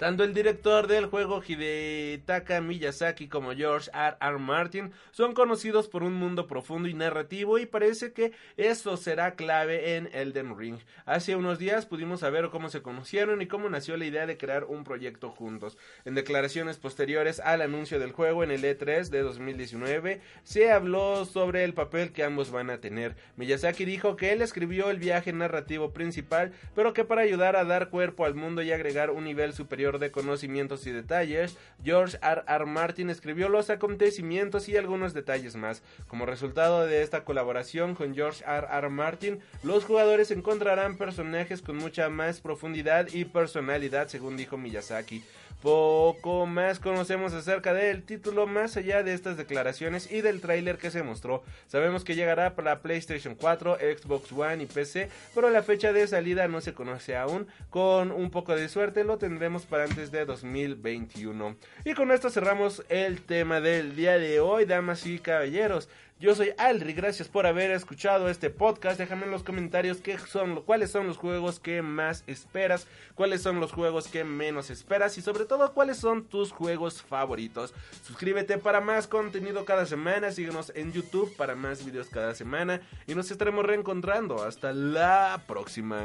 Tanto 0.00 0.24
el 0.24 0.32
director 0.32 0.86
del 0.86 1.04
juego 1.04 1.42
Hidetaka 1.46 2.62
Miyazaki 2.62 3.28
como 3.28 3.52
George 3.52 3.90
R. 3.92 4.16
R. 4.18 4.38
Martin 4.38 4.92
son 5.10 5.34
conocidos 5.34 5.88
por 5.88 6.02
un 6.02 6.14
mundo 6.14 6.46
profundo 6.46 6.88
y 6.88 6.94
narrativo 6.94 7.58
y 7.58 7.66
parece 7.66 8.14
que 8.14 8.32
eso 8.56 8.96
será 8.96 9.34
clave 9.34 9.96
en 9.96 10.08
Elden 10.14 10.58
Ring. 10.58 10.78
Hace 11.04 11.36
unos 11.36 11.58
días 11.58 11.84
pudimos 11.84 12.20
saber 12.20 12.48
cómo 12.48 12.70
se 12.70 12.80
conocieron 12.80 13.42
y 13.42 13.46
cómo 13.46 13.68
nació 13.68 13.98
la 13.98 14.06
idea 14.06 14.24
de 14.24 14.38
crear 14.38 14.64
un 14.64 14.84
proyecto 14.84 15.28
juntos. 15.32 15.76
En 16.06 16.14
declaraciones 16.14 16.78
posteriores 16.78 17.38
al 17.38 17.60
anuncio 17.60 18.00
del 18.00 18.12
juego 18.12 18.42
en 18.42 18.52
el 18.52 18.64
E3 18.64 19.10
de 19.10 19.20
2019 19.20 20.22
se 20.44 20.72
habló 20.72 21.26
sobre 21.26 21.62
el 21.62 21.74
papel 21.74 22.12
que 22.12 22.24
ambos 22.24 22.50
van 22.50 22.70
a 22.70 22.80
tener. 22.80 23.16
Miyazaki 23.36 23.84
dijo 23.84 24.16
que 24.16 24.32
él 24.32 24.40
escribió 24.40 24.88
el 24.88 24.98
viaje 24.98 25.34
narrativo 25.34 25.92
principal, 25.92 26.52
pero 26.74 26.94
que 26.94 27.04
para 27.04 27.20
ayudar 27.20 27.54
a 27.54 27.66
dar 27.66 27.90
cuerpo 27.90 28.24
al 28.24 28.34
mundo 28.34 28.62
y 28.62 28.72
agregar 28.72 29.10
un 29.10 29.24
nivel 29.24 29.52
superior 29.52 29.89
de 29.98 30.10
conocimientos 30.10 30.86
y 30.86 30.92
detalles, 30.92 31.56
George 31.82 32.18
R. 32.22 32.42
R. 32.46 32.66
Martin 32.66 33.10
escribió 33.10 33.48
los 33.48 33.70
acontecimientos 33.70 34.68
y 34.68 34.76
algunos 34.76 35.14
detalles 35.14 35.56
más. 35.56 35.82
Como 36.06 36.26
resultado 36.26 36.86
de 36.86 37.02
esta 37.02 37.24
colaboración 37.24 37.94
con 37.94 38.14
George 38.14 38.44
R. 38.46 38.66
R. 38.70 38.88
Martin, 38.88 39.40
los 39.62 39.84
jugadores 39.84 40.30
encontrarán 40.30 40.96
personajes 40.96 41.62
con 41.62 41.76
mucha 41.76 42.08
más 42.08 42.40
profundidad 42.40 43.08
y 43.12 43.24
personalidad, 43.24 44.08
según 44.08 44.36
dijo 44.36 44.56
Miyazaki. 44.56 45.22
Poco 45.62 46.46
más 46.46 46.78
conocemos 46.78 47.34
acerca 47.34 47.74
del 47.74 48.02
título 48.02 48.46
más 48.46 48.78
allá 48.78 49.02
de 49.02 49.12
estas 49.12 49.36
declaraciones 49.36 50.10
y 50.10 50.22
del 50.22 50.40
tráiler 50.40 50.78
que 50.78 50.90
se 50.90 51.02
mostró. 51.02 51.42
Sabemos 51.66 52.02
que 52.02 52.14
llegará 52.14 52.54
para 52.54 52.80
PlayStation 52.80 53.34
4, 53.34 53.76
Xbox 53.76 54.32
One 54.32 54.62
y 54.62 54.66
PC, 54.66 55.10
pero 55.34 55.50
la 55.50 55.62
fecha 55.62 55.92
de 55.92 56.06
salida 56.06 56.48
no 56.48 56.62
se 56.62 56.72
conoce 56.72 57.14
aún. 57.14 57.46
Con 57.68 58.10
un 58.10 58.30
poco 58.30 58.56
de 58.56 58.70
suerte 58.70 59.04
lo 59.04 59.18
tendremos 59.18 59.66
para 59.66 59.84
antes 59.84 60.10
de 60.10 60.24
2021. 60.24 61.56
Y 61.84 61.92
con 61.92 62.10
esto 62.10 62.30
cerramos 62.30 62.82
el 62.88 63.20
tema 63.20 63.60
del 63.60 63.96
día 63.96 64.18
de 64.18 64.40
hoy, 64.40 64.64
damas 64.64 65.04
y 65.04 65.18
caballeros. 65.18 65.90
Yo 66.20 66.34
soy 66.34 66.52
Alri, 66.58 66.92
gracias 66.92 67.28
por 67.28 67.46
haber 67.46 67.70
escuchado 67.70 68.28
este 68.28 68.50
podcast. 68.50 68.98
Déjame 68.98 69.24
en 69.24 69.30
los 69.30 69.42
comentarios 69.42 70.02
qué 70.02 70.18
son, 70.18 70.60
cuáles 70.66 70.90
son 70.90 71.06
los 71.06 71.16
juegos 71.16 71.60
que 71.60 71.80
más 71.80 72.24
esperas, 72.26 72.86
cuáles 73.14 73.40
son 73.40 73.58
los 73.58 73.72
juegos 73.72 74.06
que 74.06 74.22
menos 74.22 74.68
esperas 74.68 75.16
y 75.16 75.22
sobre 75.22 75.46
todo 75.46 75.72
cuáles 75.72 75.96
son 75.96 76.24
tus 76.24 76.52
juegos 76.52 77.00
favoritos. 77.00 77.72
Suscríbete 78.02 78.58
para 78.58 78.82
más 78.82 79.06
contenido 79.06 79.64
cada 79.64 79.86
semana, 79.86 80.30
síguenos 80.30 80.72
en 80.76 80.92
YouTube 80.92 81.34
para 81.38 81.54
más 81.54 81.86
videos 81.86 82.08
cada 82.10 82.34
semana 82.34 82.82
y 83.06 83.14
nos 83.14 83.30
estaremos 83.30 83.64
reencontrando. 83.64 84.42
Hasta 84.42 84.74
la 84.74 85.42
próxima. 85.46 86.04